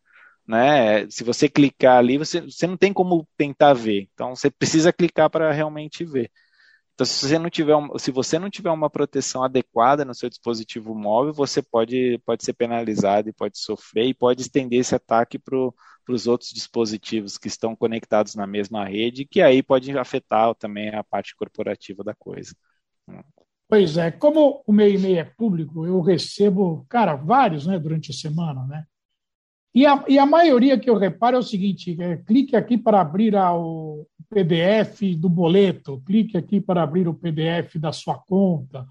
né? 0.46 1.08
Se 1.08 1.24
você 1.24 1.48
clicar 1.48 1.98
ali, 1.98 2.18
você, 2.18 2.40
você 2.40 2.66
não 2.66 2.76
tem 2.76 2.92
como 2.92 3.26
tentar 3.36 3.72
ver. 3.72 4.08
Então 4.12 4.34
você 4.34 4.50
precisa 4.50 4.92
clicar 4.92 5.30
para 5.30 5.52
realmente 5.52 6.04
ver. 6.04 6.30
Então, 7.00 7.06
se 7.06 7.26
você 7.26 7.38
não 7.38 7.48
tiver, 7.48 7.74
se 7.96 8.10
você 8.10 8.38
não 8.38 8.50
tiver 8.50 8.70
uma 8.70 8.90
proteção 8.90 9.42
adequada 9.42 10.04
no 10.04 10.14
seu 10.14 10.28
dispositivo 10.28 10.94
móvel, 10.94 11.32
você 11.32 11.62
pode, 11.62 12.20
pode 12.26 12.44
ser 12.44 12.52
penalizado 12.52 13.26
e 13.26 13.32
pode 13.32 13.58
sofrer 13.58 14.04
e 14.04 14.12
pode 14.12 14.42
estender 14.42 14.80
esse 14.80 14.94
ataque 14.94 15.38
para 15.38 15.56
os 16.10 16.26
outros 16.26 16.50
dispositivos 16.50 17.38
que 17.38 17.48
estão 17.48 17.74
conectados 17.74 18.34
na 18.34 18.46
mesma 18.46 18.84
rede, 18.84 19.24
que 19.24 19.40
aí 19.40 19.62
pode 19.62 19.96
afetar 19.96 20.54
também 20.56 20.90
a 20.90 21.02
parte 21.02 21.34
corporativa 21.34 22.04
da 22.04 22.14
coisa. 22.14 22.54
Pois 23.66 23.96
é, 23.96 24.10
como 24.10 24.62
o 24.66 24.70
meu 24.70 24.90
e-mail 24.90 25.20
é 25.20 25.24
público, 25.24 25.86
eu 25.86 26.02
recebo, 26.02 26.84
cara, 26.86 27.16
vários, 27.16 27.66
né, 27.66 27.78
durante 27.78 28.10
a 28.10 28.14
semana, 28.14 28.66
né? 28.66 28.84
E 29.74 29.86
a, 29.86 30.04
e 30.06 30.18
a 30.18 30.26
maioria 30.26 30.78
que 30.78 30.90
eu 30.90 30.98
reparo 30.98 31.36
é 31.36 31.38
o 31.38 31.42
seguinte: 31.42 31.96
é, 31.98 32.18
clique 32.18 32.54
aqui 32.54 32.76
para 32.76 33.00
abrir 33.00 33.34
a, 33.36 33.54
o 33.56 34.06
PDF 34.32 35.16
do 35.16 35.28
boleto, 35.28 36.00
clique 36.06 36.36
aqui 36.38 36.60
para 36.60 36.82
abrir 36.82 37.08
o 37.08 37.14
PDF 37.14 37.76
da 37.76 37.92
sua 37.92 38.16
conta. 38.16 38.86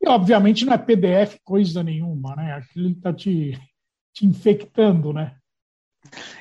E, 0.00 0.08
obviamente, 0.08 0.64
não 0.64 0.72
é 0.72 0.78
PDF 0.78 1.38
coisa 1.44 1.82
nenhuma, 1.82 2.36
né? 2.36 2.52
Aquilo 2.52 2.90
está 2.90 3.12
te, 3.12 3.58
te 4.14 4.24
infectando, 4.24 5.12
né? 5.12 5.36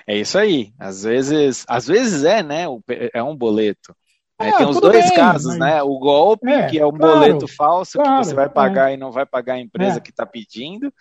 É 0.05 0.15
isso 0.15 0.38
aí. 0.38 0.73
Às 0.77 1.03
vezes, 1.03 1.65
às 1.67 1.88
vezes 1.88 2.23
é, 2.23 2.43
né? 2.43 2.65
É 3.13 3.23
um 3.23 3.36
boleto. 3.36 3.95
É, 4.39 4.51
tem 4.51 4.67
os 4.67 4.81
dois 4.81 5.05
bem, 5.08 5.15
casos, 5.15 5.58
né? 5.58 5.81
O 5.81 5.97
golpe, 5.97 6.49
é, 6.49 6.67
que 6.67 6.77
é 6.77 6.86
um 6.86 6.91
claro, 6.91 7.19
boleto 7.19 7.47
falso 7.47 7.97
claro, 7.97 8.19
que 8.19 8.27
você 8.27 8.36
vai 8.36 8.49
pagar 8.49 8.91
é. 8.91 8.93
e 8.93 8.97
não 8.97 9.12
vai 9.12 9.25
pagar 9.25 9.53
a 9.53 9.60
empresa 9.60 9.97
é. 9.97 10.01
que 10.01 10.10
está 10.10 10.25
pedindo. 10.25 10.93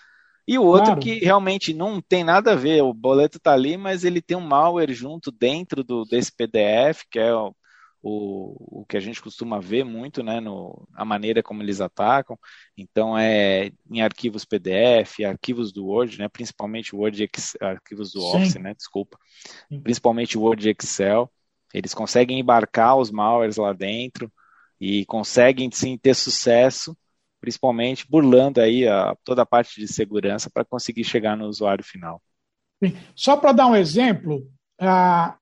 E 0.46 0.59
o 0.59 0.62
outro 0.62 0.87
claro. 0.87 1.00
que 1.00 1.18
realmente 1.20 1.72
não 1.72 2.00
tem 2.00 2.22
nada 2.22 2.52
a 2.52 2.57
ver, 2.57 2.83
o 2.83 2.92
boleto 2.92 3.38
está 3.38 3.52
ali, 3.52 3.76
mas 3.76 4.04
ele 4.04 4.20
tem 4.20 4.37
um 4.37 4.46
malware 4.46 4.92
junto 4.92 5.33
dentro 5.33 5.83
do, 5.83 6.04
desse 6.04 6.30
PDF, 6.30 7.04
que 7.11 7.18
é 7.18 7.35
o, 7.35 7.54
o, 8.02 8.83
o 8.83 8.87
que 8.87 8.98
a 8.98 9.00
gente 9.00 9.22
costuma 9.22 9.59
ver 9.59 9.85
muito, 9.85 10.22
né, 10.22 10.40
no, 10.40 10.87
a 10.94 11.04
maneira 11.04 11.42
como 11.42 11.62
eles 11.62 11.80
atacam. 11.80 12.38
Então, 12.76 13.16
é 13.16 13.70
em 13.90 14.02
arquivos 14.02 14.44
PDF, 14.44 15.24
arquivos 15.24 15.72
do 15.72 15.87
Word, 15.87 16.18
né, 16.18 16.28
principalmente 16.28 16.94
Word 16.94 17.30
arquivos 17.62 18.12
do 18.12 18.20
Sim. 18.20 18.37
Office, 18.37 18.54
né, 18.57 18.74
desculpa, 18.74 19.18
Sim. 19.70 19.80
principalmente 19.80 20.37
Word 20.37 20.68
e 20.68 20.70
Excel. 20.78 21.33
Eles 21.72 21.94
conseguem 21.94 22.38
embarcar 22.38 22.96
os 22.96 23.11
malwares 23.11 23.57
lá 23.57 23.72
dentro 23.72 24.30
e 24.78 25.07
conseguem, 25.07 25.70
sim, 25.72 25.96
ter 25.96 26.14
sucesso 26.14 26.94
principalmente 27.44 28.07
burlando 28.09 28.59
aí 28.59 28.88
a, 28.88 29.14
toda 29.22 29.42
a 29.42 29.46
parte 29.46 29.78
de 29.78 29.87
segurança 29.87 30.48
para 30.48 30.64
conseguir 30.64 31.04
chegar 31.04 31.37
no 31.37 31.46
usuário 31.46 31.85
final. 31.85 32.22
Só 33.14 33.37
para 33.37 33.52
dar 33.52 33.66
um 33.66 33.76
exemplo, 33.76 34.50
uh, 34.80 35.37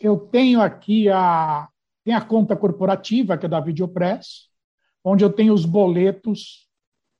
eu 0.00 0.16
tenho 0.18 0.62
aqui 0.62 1.10
a, 1.10 1.68
tem 2.02 2.14
a 2.14 2.22
conta 2.22 2.56
corporativa, 2.56 3.36
que 3.36 3.44
é 3.44 3.48
da 3.48 3.60
Videopress, 3.60 4.48
onde 5.04 5.22
eu 5.22 5.30
tenho 5.30 5.52
os 5.52 5.66
boletos 5.66 6.66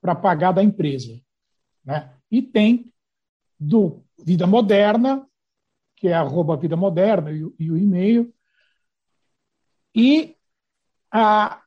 para 0.01 0.15
pagar 0.15 0.53
da 0.53 0.63
empresa. 0.63 1.21
Né? 1.85 2.11
E 2.31 2.41
tem 2.41 2.91
do 3.61 4.03
Vida 4.19 4.47
Moderna, 4.47 5.27
que 5.95 6.09
é 6.09 6.15
arroba 6.15 6.57
Vida 6.57 6.77
Moderna 6.77 7.33
e, 7.33 7.47
e 7.59 7.71
o 7.71 7.77
e-mail. 7.77 8.35
E 9.95 10.35
a, 11.13 11.63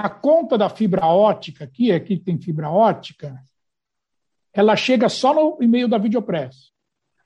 a 0.00 0.08
conta 0.08 0.56
da 0.56 0.70
fibra 0.70 1.06
ótica, 1.06 1.64
aqui, 1.64 1.92
aqui 1.92 2.16
tem 2.16 2.40
fibra 2.40 2.70
ótica, 2.70 3.38
ela 4.50 4.74
chega 4.74 5.10
só 5.10 5.34
no 5.34 5.62
e-mail 5.62 5.86
da 5.86 5.98
Videopress. 5.98 6.70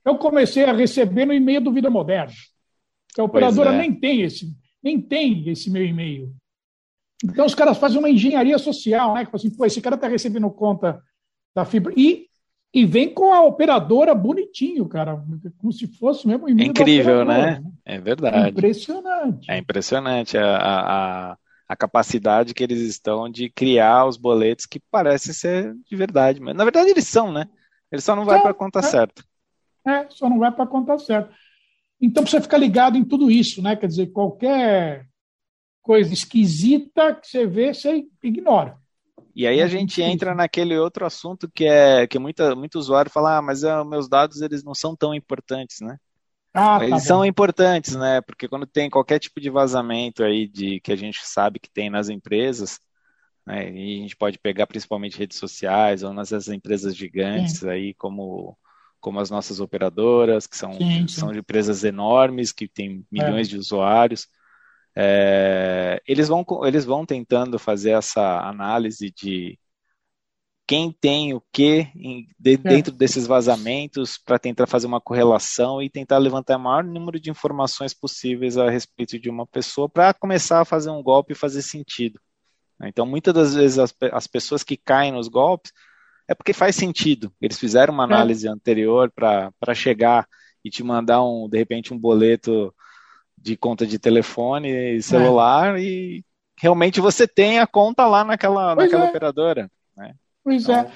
Eu 0.04 0.18
comecei 0.18 0.64
a 0.64 0.72
receber 0.72 1.24
no 1.24 1.32
e-mail 1.32 1.60
do 1.60 1.72
Vida 1.72 1.88
Moderna. 1.88 2.34
A 3.16 3.22
operadora 3.22 3.72
é. 3.72 3.78
nem 3.78 3.94
tem 3.94 4.22
esse, 4.22 4.52
nem 4.82 5.00
tem 5.00 5.48
esse 5.48 5.70
meu 5.70 5.86
e-mail. 5.86 6.34
Então 7.24 7.46
os 7.46 7.54
caras 7.54 7.78
fazem 7.78 7.98
uma 7.98 8.10
engenharia 8.10 8.58
social, 8.58 9.14
né? 9.14 9.24
Que 9.24 9.34
assim, 9.34 9.50
pô, 9.50 9.64
esse 9.64 9.80
cara 9.80 9.94
está 9.94 10.08
recebendo 10.08 10.50
conta 10.50 11.00
da 11.54 11.64
fibra. 11.64 11.94
E, 11.96 12.26
e 12.74 12.84
vem 12.84 13.14
com 13.14 13.32
a 13.32 13.44
operadora 13.44 14.16
bonitinho, 14.16 14.86
cara. 14.88 15.24
Como 15.58 15.72
se 15.72 15.86
fosse 15.86 16.26
mesmo 16.26 16.48
e-mail. 16.48 16.66
É 16.66 16.70
incrível, 16.70 17.24
né? 17.24 17.62
É 17.84 18.00
verdade. 18.00 18.36
É 18.36 18.48
impressionante. 18.48 19.50
É 19.50 19.58
impressionante. 19.58 20.36
A, 20.36 20.56
a, 20.56 21.32
a 21.32 21.38
capacidade 21.74 22.52
que 22.52 22.62
eles 22.62 22.80
estão 22.80 23.28
de 23.28 23.48
criar 23.48 24.06
os 24.06 24.16
boletos 24.16 24.66
que 24.66 24.78
parecem 24.90 25.32
ser 25.32 25.74
de 25.88 25.96
verdade, 25.96 26.40
mas 26.40 26.54
na 26.54 26.64
verdade 26.64 26.90
eles 26.90 27.08
são, 27.08 27.32
né? 27.32 27.48
Eles 27.90 28.04
só 28.04 28.14
não 28.14 28.24
vai 28.24 28.40
para 28.40 28.50
a 28.50 28.54
conta 28.54 28.80
é, 28.80 28.82
certa. 28.82 29.24
É, 29.86 30.06
só 30.10 30.28
não 30.28 30.38
vai 30.38 30.52
para 30.52 30.64
a 30.64 30.66
conta 30.66 30.98
certa. 30.98 31.32
Então 32.00 32.22
precisa 32.22 32.42
ficar 32.42 32.58
ligado 32.58 32.98
em 32.98 33.04
tudo 33.04 33.30
isso, 33.30 33.62
né? 33.62 33.76
Quer 33.76 33.86
dizer, 33.86 34.08
qualquer 34.08 35.06
coisa 35.82 36.12
esquisita 36.12 37.14
que 37.14 37.26
você 37.26 37.46
vê, 37.46 37.72
você 37.72 38.04
ignora. 38.22 38.76
E 39.34 39.46
aí 39.46 39.60
a 39.60 39.66
gente 39.66 40.00
entra 40.00 40.34
naquele 40.34 40.78
outro 40.78 41.04
assunto 41.04 41.50
que 41.50 41.64
é 41.64 42.06
que 42.06 42.18
muita, 42.18 42.54
muito 42.54 42.78
usuário 42.78 43.10
fala, 43.10 43.38
ah, 43.38 43.42
mas 43.42 43.64
uh, 43.64 43.84
meus 43.84 44.08
dados 44.08 44.40
eles 44.40 44.62
não 44.62 44.74
são 44.74 44.94
tão 44.94 45.14
importantes, 45.14 45.80
né? 45.80 45.98
Ah, 46.54 46.78
tá 46.78 46.84
Eles 46.84 47.02
bom. 47.02 47.08
são 47.08 47.24
importantes, 47.26 47.96
né? 47.96 48.20
Porque 48.20 48.48
quando 48.48 48.64
tem 48.64 48.88
qualquer 48.88 49.18
tipo 49.18 49.40
de 49.40 49.50
vazamento 49.50 50.22
aí 50.22 50.46
de 50.46 50.78
que 50.80 50.92
a 50.92 50.96
gente 50.96 51.26
sabe 51.26 51.58
que 51.58 51.68
tem 51.68 51.90
nas 51.90 52.08
empresas, 52.08 52.78
né? 53.44 53.70
E 53.72 53.98
a 53.98 54.02
gente 54.02 54.16
pode 54.16 54.38
pegar 54.38 54.66
principalmente 54.66 55.18
redes 55.18 55.36
sociais 55.36 56.04
ou 56.04 56.12
nas 56.12 56.30
empresas 56.48 56.96
gigantes 56.96 57.58
sim. 57.58 57.68
aí 57.68 57.94
como 57.94 58.56
como 59.00 59.20
as 59.20 59.28
nossas 59.28 59.60
operadoras, 59.60 60.46
que 60.46 60.56
são, 60.56 60.72
sim, 60.72 61.06
sim. 61.06 61.20
são 61.20 61.30
empresas 61.34 61.84
enormes, 61.84 62.52
que 62.52 62.66
têm 62.66 63.04
milhões 63.12 63.48
é. 63.48 63.50
de 63.50 63.58
usuários. 63.58 64.26
É, 64.96 66.00
eles, 66.08 66.26
vão, 66.26 66.42
eles 66.64 66.86
vão 66.86 67.04
tentando 67.04 67.58
fazer 67.58 67.90
essa 67.90 68.40
análise 68.48 69.10
de 69.10 69.58
quem 70.66 70.90
tem 70.92 71.34
o 71.34 71.42
que 71.52 71.80
é. 71.80 72.24
dentro 72.38 72.94
é. 72.94 72.96
desses 72.96 73.26
vazamentos 73.26 74.18
para 74.18 74.38
tentar 74.38 74.66
fazer 74.66 74.86
uma 74.86 75.00
correlação 75.00 75.82
e 75.82 75.90
tentar 75.90 76.18
levantar 76.18 76.56
o 76.56 76.60
maior 76.60 76.82
número 76.82 77.20
de 77.20 77.30
informações 77.30 77.92
possíveis 77.92 78.56
a 78.56 78.70
respeito 78.70 79.18
de 79.18 79.28
uma 79.28 79.46
pessoa 79.46 79.88
para 79.88 80.14
começar 80.14 80.60
a 80.60 80.64
fazer 80.64 80.90
um 80.90 81.02
golpe 81.02 81.32
e 81.32 81.36
fazer 81.36 81.62
sentido. 81.62 82.18
Então, 82.82 83.06
muitas 83.06 83.32
das 83.34 83.54
vezes 83.54 83.78
as, 83.78 83.94
as 84.12 84.26
pessoas 84.26 84.62
que 84.62 84.76
caem 84.76 85.12
nos 85.12 85.28
golpes 85.28 85.72
é 86.26 86.34
porque 86.34 86.52
faz 86.52 86.74
sentido. 86.74 87.32
Eles 87.40 87.58
fizeram 87.58 87.92
uma 87.92 88.04
é. 88.04 88.06
análise 88.06 88.46
é. 88.46 88.50
anterior 88.50 89.12
para 89.14 89.74
chegar 89.74 90.26
e 90.64 90.70
te 90.70 90.82
mandar 90.82 91.22
um, 91.22 91.48
de 91.48 91.58
repente, 91.58 91.92
um 91.92 91.98
boleto 91.98 92.74
de 93.36 93.56
conta 93.56 93.86
de 93.86 93.98
telefone 93.98 94.96
e 94.96 95.02
celular 95.02 95.78
é. 95.78 95.82
e 95.82 96.24
realmente 96.58 97.00
você 97.00 97.28
tem 97.28 97.58
a 97.58 97.66
conta 97.66 98.06
lá 98.06 98.24
naquela, 98.24 98.74
naquela 98.74 99.04
operadora. 99.04 99.70
Né? 99.94 100.14
Pois 100.44 100.68
é. 100.68 100.92